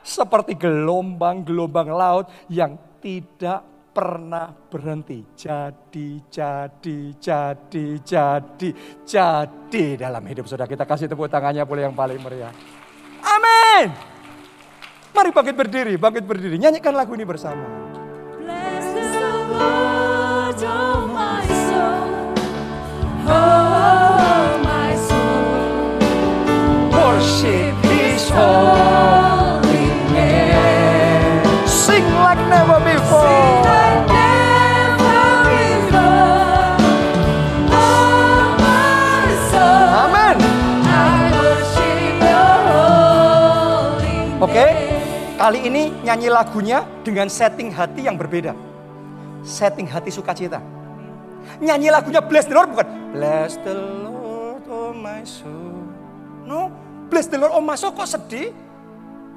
Seperti 0.00 0.56
gelombang-gelombang 0.56 1.92
laut 1.92 2.26
yang 2.48 2.80
tidak 3.04 3.60
pernah 3.98 4.54
berhenti. 4.54 5.26
Jadi, 5.34 6.22
jadi, 6.30 7.18
jadi, 7.18 7.86
jadi, 7.98 8.68
jadi 9.02 9.84
dalam 9.98 10.22
hidup 10.22 10.46
saudara. 10.46 10.70
Kita 10.70 10.86
kasih 10.86 11.10
tepuk 11.10 11.26
tangannya 11.26 11.66
boleh 11.66 11.90
yang 11.90 11.98
paling 11.98 12.22
meriah. 12.22 12.54
Amin. 13.26 13.90
Mari 15.10 15.34
bangkit 15.34 15.58
berdiri, 15.58 15.98
bangkit 15.98 16.22
berdiri. 16.22 16.62
Nyanyikan 16.62 16.94
lagu 16.94 17.10
ini 17.18 17.26
bersama. 17.26 17.66
Bless 18.38 18.86
the 18.94 19.34
Lord, 19.50 20.62
oh 20.62 21.10
my 21.10 21.42
soul. 21.66 22.06
Oh, 23.26 24.46
my 24.62 24.94
soul. 24.94 25.98
Worship 26.94 27.74
his 27.82 28.30
holy 28.30 28.77
kali 45.48 45.64
ini 45.64 45.88
nyanyi 46.04 46.28
lagunya 46.28 46.84
dengan 47.00 47.32
setting 47.32 47.72
hati 47.72 48.04
yang 48.04 48.20
berbeda. 48.20 48.52
Setting 49.40 49.88
hati 49.88 50.12
sukacita. 50.12 50.60
Nyanyi 51.56 51.88
lagunya 51.88 52.20
Bless 52.20 52.44
the 52.44 52.52
Lord 52.52 52.76
bukan 52.76 52.84
Bless 53.16 53.56
the 53.64 53.72
Lord 53.72 54.68
oh 54.68 54.92
my 54.92 55.24
soul. 55.24 55.88
No, 56.44 56.68
Bless 57.08 57.32
the 57.32 57.40
Lord 57.40 57.56
oh 57.56 57.64
my 57.64 57.80
soul 57.80 57.96
kok 57.96 58.04
sedih? 58.04 58.52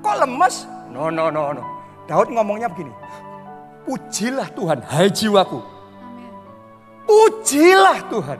Kok 0.03 0.27
lemes? 0.27 0.67
No, 0.91 1.07
no, 1.07 1.31
no, 1.31 1.55
no. 1.55 1.63
Daud 2.11 2.27
ngomongnya 2.27 2.67
begini. 2.67 2.91
Pujilah 3.87 4.51
Tuhan, 4.51 4.83
hai 4.91 5.07
jiwaku. 5.07 5.63
Pujilah 7.07 8.11
Tuhan. 8.11 8.39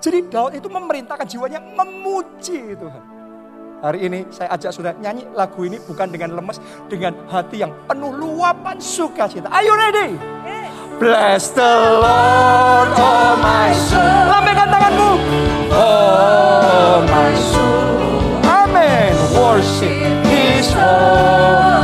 Jadi 0.00 0.18
Daud 0.32 0.56
itu 0.56 0.68
memerintahkan 0.72 1.28
jiwanya 1.28 1.60
memuji 1.60 2.72
Tuhan. 2.72 3.11
Hari 3.82 3.98
ini 3.98 4.22
saya 4.30 4.54
ajak 4.54 4.70
sudah 4.78 4.94
nyanyi 5.02 5.26
lagu 5.34 5.66
ini 5.66 5.74
bukan 5.82 6.06
dengan 6.06 6.38
lemes, 6.38 6.62
dengan 6.86 7.18
hati 7.26 7.66
yang 7.66 7.74
penuh 7.90 8.14
luapan 8.14 8.78
sukacita. 8.78 9.50
Are 9.50 9.66
you 9.66 9.74
ready? 9.74 10.14
Bless 11.02 11.50
the 11.50 11.98
Lord, 11.98 12.94
oh 12.94 13.34
my 13.42 13.74
soul. 13.74 14.22
Lambaikan 14.30 14.70
tanganmu. 14.70 15.10
Oh 15.74 17.02
my 17.10 17.34
soul. 17.34 18.06
Amen. 18.46 19.10
Worship 19.34 19.98
His 20.30 20.70
holy 20.70 21.81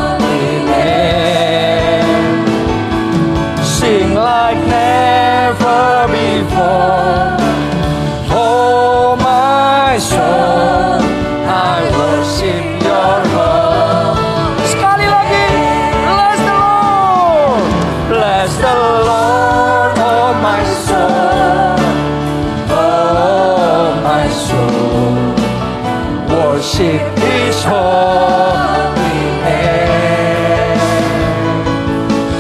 worship 26.59 26.99
His 27.23 27.63
holy 27.63 29.21
name. 29.47 30.83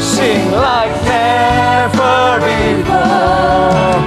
Sing 0.03 0.51
like 0.51 0.91
never 1.07 2.43
before. 2.43 4.03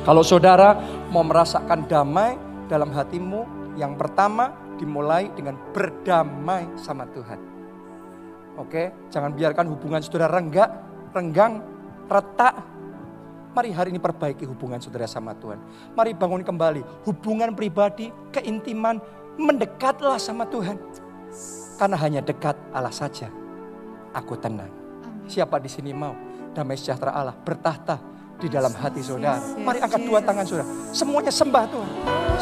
Kalau 0.06 0.22
saudara 0.22 0.78
mau 1.10 1.26
merasakan 1.26 1.82
damai 1.90 2.38
dalam 2.70 2.94
hatimu, 2.94 3.74
yang 3.74 3.98
pertama 3.98 4.54
dimulai 4.78 5.34
dengan 5.34 5.58
berdamai 5.74 6.78
sama 6.78 7.10
Tuhan. 7.10 7.57
Oke, 8.58 8.90
jangan 9.14 9.30
biarkan 9.38 9.70
hubungan 9.70 10.02
saudara 10.02 10.26
renggak, 10.34 10.66
renggang, 11.14 11.62
retak. 12.10 12.58
Mari 13.54 13.70
hari 13.70 13.94
ini 13.94 14.02
perbaiki 14.02 14.42
hubungan 14.50 14.82
saudara 14.82 15.06
sama 15.06 15.30
Tuhan. 15.38 15.62
Mari 15.94 16.10
bangun 16.18 16.42
kembali 16.42 17.06
hubungan 17.06 17.54
pribadi, 17.54 18.10
keintiman, 18.34 18.98
mendekatlah 19.38 20.18
sama 20.18 20.42
Tuhan. 20.50 20.74
Karena 21.78 21.96
hanya 22.02 22.18
dekat 22.18 22.58
Allah 22.74 22.90
saja, 22.90 23.30
aku 24.10 24.34
tenang. 24.34 24.70
Siapa 25.30 25.62
di 25.62 25.70
sini 25.70 25.94
mau 25.94 26.18
damai 26.50 26.74
sejahtera 26.74 27.14
Allah 27.14 27.38
bertahta 27.38 28.02
di 28.42 28.50
dalam 28.50 28.74
hati 28.74 29.06
saudara. 29.06 29.38
Mari 29.54 29.78
angkat 29.78 30.02
dua 30.02 30.18
tangan 30.18 30.42
saudara. 30.42 30.66
Semuanya 30.90 31.30
sembah 31.30 31.64
Tuhan. 31.70 31.90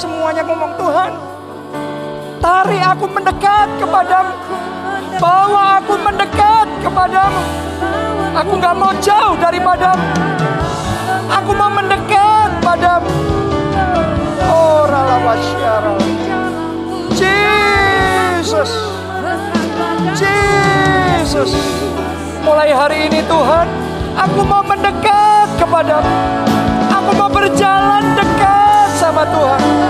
Semuanya 0.01 0.43
ngomong 0.49 0.73
Tuhan. 0.81 1.13
Tarik 2.41 2.83
aku 2.89 3.05
mendekat 3.05 3.69
kepadamu. 3.77 4.33
Bawa 5.17 5.81
aku 5.81 5.97
mendekat 5.97 6.69
kepadamu. 6.85 7.43
Aku 8.37 8.53
gak 8.61 8.77
mau 8.77 8.93
jauh 9.01 9.33
daripadamu. 9.41 10.05
Aku 11.33 11.51
mau 11.57 11.73
mendekat 11.73 12.51
padamu. 12.61 13.09
Oh, 14.45 14.85
ralawasyara. 14.85 15.97
Jesus. 17.17 18.71
Jesus. 20.13 21.53
Mulai 22.45 22.71
hari 22.77 23.09
ini 23.11 23.25
Tuhan, 23.25 23.67
aku 24.15 24.41
mau 24.45 24.63
mendekat 24.63 25.49
kepadamu. 25.59 26.13
Aku 26.93 27.11
mau 27.17 27.31
berjalan 27.33 28.05
dekat 28.15 28.89
sama 29.01 29.25
Tuhan. 29.33 29.86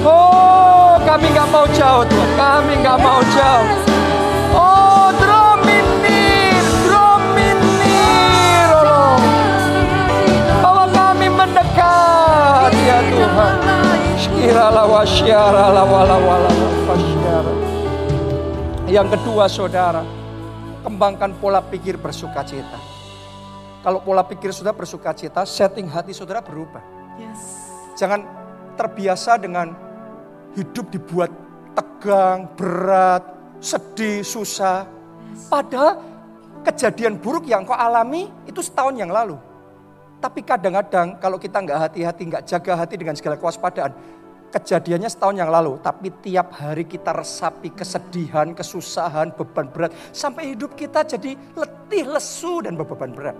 Oh, 0.00 0.96
kami 1.04 1.28
nggak 1.28 1.48
mau 1.52 1.68
jauh 1.76 2.04
Tuhan. 2.08 2.30
Kami 2.40 2.72
nggak 2.80 2.98
mau 3.04 3.20
jauh. 3.36 3.68
Oh, 4.56 5.12
oh 8.80 8.84
Lord. 8.88 9.20
Bawa 10.64 10.84
kami 10.88 11.26
mendekat 11.28 12.72
ya 12.88 12.98
Tuhan. 13.12 13.56
Yang 18.88 19.08
kedua 19.20 19.44
saudara, 19.52 20.00
kembangkan 20.80 21.36
pola 21.36 21.60
pikir 21.60 22.00
bersuka 22.00 22.40
cita. 22.40 22.80
Kalau 23.84 24.00
pola 24.00 24.24
pikir 24.24 24.48
sudah 24.48 24.72
bersuka 24.72 25.12
cita, 25.12 25.44
setting 25.44 25.92
hati 25.92 26.16
saudara 26.16 26.40
berubah. 26.40 26.80
Yes. 27.20 27.63
Jangan 27.94 28.20
terbiasa 28.74 29.38
dengan 29.38 29.70
hidup 30.58 30.90
dibuat 30.90 31.30
tegang, 31.74 32.50
berat, 32.54 33.22
sedih, 33.62 34.22
susah. 34.22 34.86
Padahal 35.50 35.98
kejadian 36.62 37.18
buruk 37.18 37.46
yang 37.46 37.66
kau 37.66 37.74
alami 37.74 38.30
itu 38.46 38.62
setahun 38.62 38.94
yang 38.98 39.10
lalu. 39.10 39.38
Tapi 40.18 40.40
kadang-kadang 40.40 41.20
kalau 41.20 41.36
kita 41.36 41.60
nggak 41.60 41.78
hati-hati, 41.90 42.22
nggak 42.30 42.44
jaga 42.48 42.72
hati 42.80 42.94
dengan 42.96 43.12
segala 43.12 43.36
kewaspadaan, 43.36 43.92
kejadiannya 44.48 45.10
setahun 45.10 45.36
yang 45.36 45.50
lalu. 45.52 45.76
Tapi 45.84 46.08
tiap 46.24 46.54
hari 46.56 46.88
kita 46.88 47.12
resapi 47.12 47.74
kesedihan, 47.74 48.54
kesusahan, 48.56 49.34
beban 49.36 49.68
berat. 49.68 49.92
Sampai 50.16 50.56
hidup 50.56 50.78
kita 50.78 51.04
jadi 51.04 51.36
letih, 51.58 52.08
lesu, 52.08 52.64
dan 52.64 52.78
beban 52.78 53.12
berat. 53.12 53.36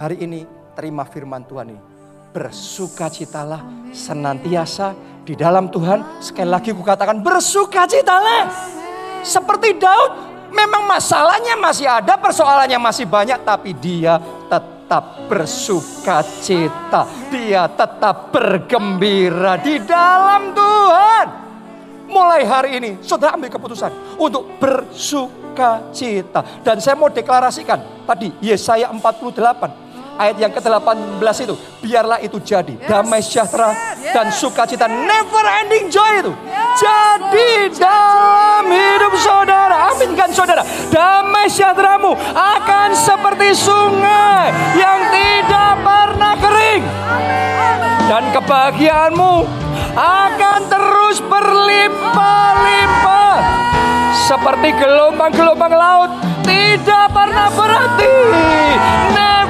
Hari 0.00 0.24
ini 0.24 0.48
terima 0.72 1.04
firman 1.04 1.44
Tuhan 1.44 1.70
ini. 1.70 1.93
Bersukacitalah 2.34 3.94
senantiasa 3.94 4.90
di 5.22 5.38
dalam 5.38 5.70
Tuhan. 5.70 6.18
Sekali 6.18 6.50
lagi 6.50 6.74
kukatakan 6.74 7.22
bersukacitalah. 7.22 8.50
Seperti 9.22 9.78
Daud 9.78 10.10
memang 10.50 10.82
masalahnya 10.82 11.54
masih 11.54 11.86
ada, 11.86 12.18
persoalannya 12.18 12.74
masih 12.82 13.06
banyak. 13.06 13.38
Tapi 13.38 13.70
dia 13.78 14.18
tetap 14.50 15.30
bersuka 15.30 16.26
cita. 16.42 17.06
Dia 17.30 17.70
tetap 17.70 18.34
bergembira 18.34 19.54
di 19.62 19.78
dalam 19.86 20.50
Tuhan. 20.58 21.26
Mulai 22.10 22.42
hari 22.42 22.70
ini, 22.82 22.90
saudara 22.98 23.38
ambil 23.38 23.46
keputusan 23.46 24.18
untuk 24.18 24.58
bersuka 24.58 25.86
cita. 25.94 26.42
Dan 26.66 26.82
saya 26.82 26.98
mau 26.98 27.14
deklarasikan 27.14 28.02
tadi 28.02 28.34
Yesaya 28.42 28.90
48 28.90 29.83
ayat 30.18 30.38
yang 30.38 30.52
ke-18 30.54 31.46
itu. 31.46 31.54
Biarlah 31.84 32.18
itu 32.22 32.38
jadi. 32.40 32.72
Damai 32.86 33.20
sejahtera 33.20 33.74
dan 34.00 34.32
sukacita. 34.32 34.88
Never 34.88 35.44
ending 35.64 35.90
joy 35.92 36.20
itu. 36.22 36.32
Jadi 36.78 37.68
dalam 37.76 38.66
hidup 38.66 39.14
saudara. 39.20 39.90
Aminkan 39.94 40.32
saudara. 40.32 40.64
Damai 40.90 41.48
sejahteramu 41.50 42.16
akan 42.34 42.94
seperti 42.96 43.54
sungai 43.54 44.52
yang 44.78 45.00
tidak 45.12 45.76
pernah 45.82 46.36
kering. 46.40 46.84
Dan 48.04 48.36
kebahagiaanmu 48.36 49.34
akan 49.96 50.60
terus 50.68 51.24
berlimpah-limpah. 51.24 53.36
Seperti 54.24 54.72
gelombang-gelombang 54.80 55.76
laut 55.76 56.08
tidak 56.48 57.12
pernah 57.12 57.52
berhenti. 57.52 58.16
Never 59.12 59.43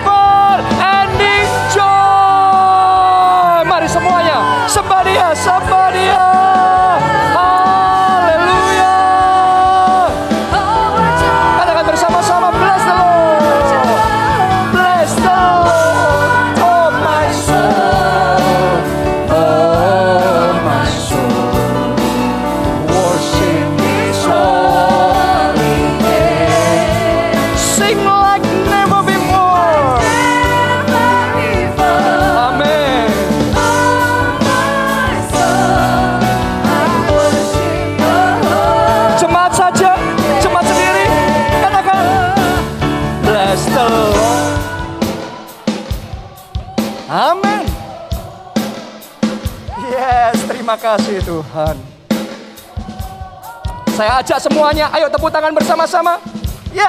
Saya 54.15 54.39
ajak 54.39 54.47
semuanya, 54.47 54.87
ayo 54.95 55.11
tepuk 55.11 55.27
tangan 55.27 55.51
bersama-sama. 55.51 56.23
Ya, 56.71 56.87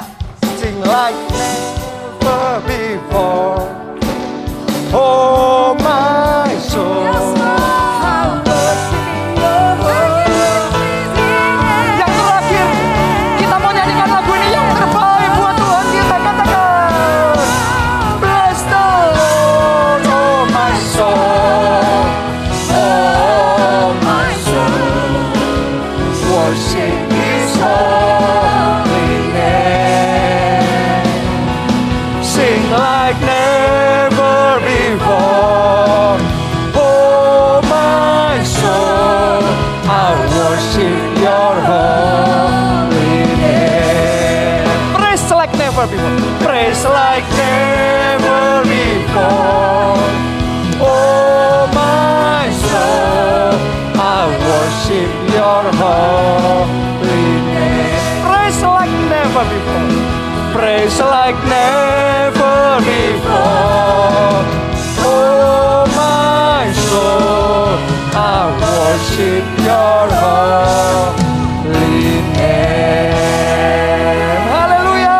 sing 0.61 0.77
like 0.85 1.17
never 2.21 2.61
before. 2.69 3.65
Oh 4.93 5.73
my 5.81 6.53
soul. 6.61 7.01
Yang 7.01 7.33
never 59.35 59.51
before. 59.51 59.91
Praise 60.55 60.95
like 61.03 61.35
never 61.43 62.79
before. 62.79 64.39
Oh 65.03 65.83
my 65.91 66.71
soul, 66.71 67.75
I 68.15 68.47
worship 68.55 69.43
your 69.59 70.07
holy 70.15 70.63
name. 72.39 73.11
Hallelujah. 74.47 75.19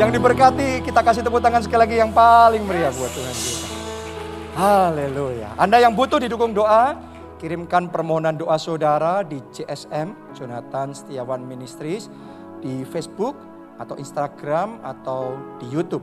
Yang 0.00 0.10
diberkati 0.16 0.80
kita 0.80 1.00
kasih 1.04 1.20
tepuk 1.20 1.44
tangan 1.44 1.60
sekali 1.60 1.80
lagi 1.84 1.96
yang 2.00 2.08
paling 2.08 2.64
meriah 2.64 2.88
buat 2.96 3.12
Tuhan 3.12 3.36
kita. 3.36 3.68
Haleluya. 4.54 5.52
Anda 5.60 5.82
yang 5.84 5.92
butuh 5.92 6.22
didukung 6.22 6.54
doa, 6.56 6.94
kirimkan 7.44 7.92
permohonan 7.92 8.40
doa 8.40 8.56
saudara 8.56 9.20
di 9.20 9.36
CSM, 9.52 10.32
Jonathan 10.32 10.96
Setiawan 10.96 11.44
Ministries, 11.44 12.08
di 12.64 12.88
Facebook 12.88 13.36
atau 13.76 14.00
Instagram 14.00 14.80
atau 14.80 15.36
di 15.60 15.68
YouTube. 15.68 16.00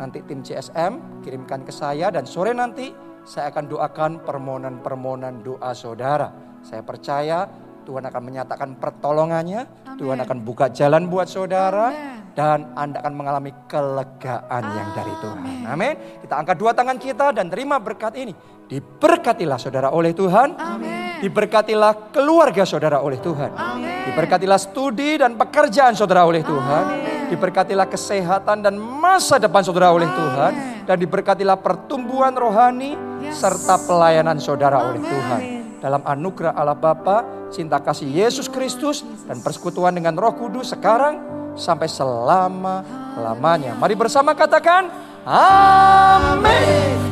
Nanti 0.00 0.24
tim 0.24 0.40
CSM 0.40 1.20
kirimkan 1.20 1.68
ke 1.68 1.72
saya 1.76 2.08
dan 2.08 2.24
sore 2.24 2.56
nanti 2.56 2.88
saya 3.20 3.52
akan 3.52 3.68
doakan 3.68 4.12
permohonan-permohonan 4.24 5.44
doa 5.44 5.76
saudara. 5.76 6.32
Saya 6.64 6.80
percaya 6.80 7.44
Tuhan 7.84 8.08
akan 8.08 8.22
menyatakan 8.24 8.80
pertolongannya, 8.80 9.68
Amen. 9.68 10.00
Tuhan 10.00 10.24
akan 10.24 10.38
buka 10.40 10.72
jalan 10.72 11.04
buat 11.04 11.28
saudara, 11.28 11.92
Amen. 11.92 12.21
Dan 12.32 12.72
Anda 12.72 13.04
akan 13.04 13.14
mengalami 13.14 13.52
kelegaan 13.68 14.62
yang 14.72 14.88
dari 14.96 15.14
Tuhan. 15.20 15.68
Amin. 15.68 15.94
Kita 16.24 16.34
angkat 16.40 16.56
dua 16.56 16.72
tangan 16.72 16.96
kita 16.96 17.36
dan 17.36 17.52
terima 17.52 17.76
berkat 17.76 18.16
ini. 18.16 18.32
Diberkatilah 18.68 19.60
saudara 19.60 19.92
oleh 19.92 20.16
Tuhan. 20.16 20.56
Amen. 20.56 21.20
Diberkatilah 21.20 22.10
keluarga 22.10 22.64
saudara 22.64 23.04
oleh 23.04 23.20
Tuhan. 23.20 23.52
Amen. 23.52 24.08
Diberkatilah 24.08 24.58
studi 24.58 25.20
dan 25.20 25.36
pekerjaan 25.36 25.92
saudara 25.92 26.24
oleh 26.24 26.40
Tuhan. 26.40 26.84
Amen. 26.88 27.28
Diberkatilah 27.28 27.86
kesehatan 27.86 28.64
dan 28.64 28.80
masa 28.80 29.36
depan 29.36 29.60
saudara 29.60 29.92
oleh 29.92 30.08
Amen. 30.08 30.18
Tuhan. 30.18 30.52
Dan 30.82 30.96
diberkatilah 30.98 31.60
pertumbuhan 31.62 32.34
rohani 32.34 32.98
yes. 33.22 33.38
serta 33.38 33.76
pelayanan 33.86 34.40
saudara 34.40 34.82
Amen. 34.82 34.88
oleh 34.88 35.02
Tuhan 35.04 35.40
dalam 35.82 36.02
anugerah 36.06 36.54
Allah 36.54 36.78
Bapa, 36.78 37.50
cinta 37.50 37.82
kasih 37.82 38.06
Yesus 38.06 38.46
Kristus 38.46 39.02
dan 39.26 39.42
persekutuan 39.42 39.90
dengan 39.90 40.14
Roh 40.14 40.30
Kudus 40.38 40.70
sekarang 40.70 41.41
sampai 41.58 41.88
selama-lamanya. 41.90 43.76
Mari 43.76 43.94
bersama 43.98 44.32
katakan 44.32 44.88
amin. 45.26 47.02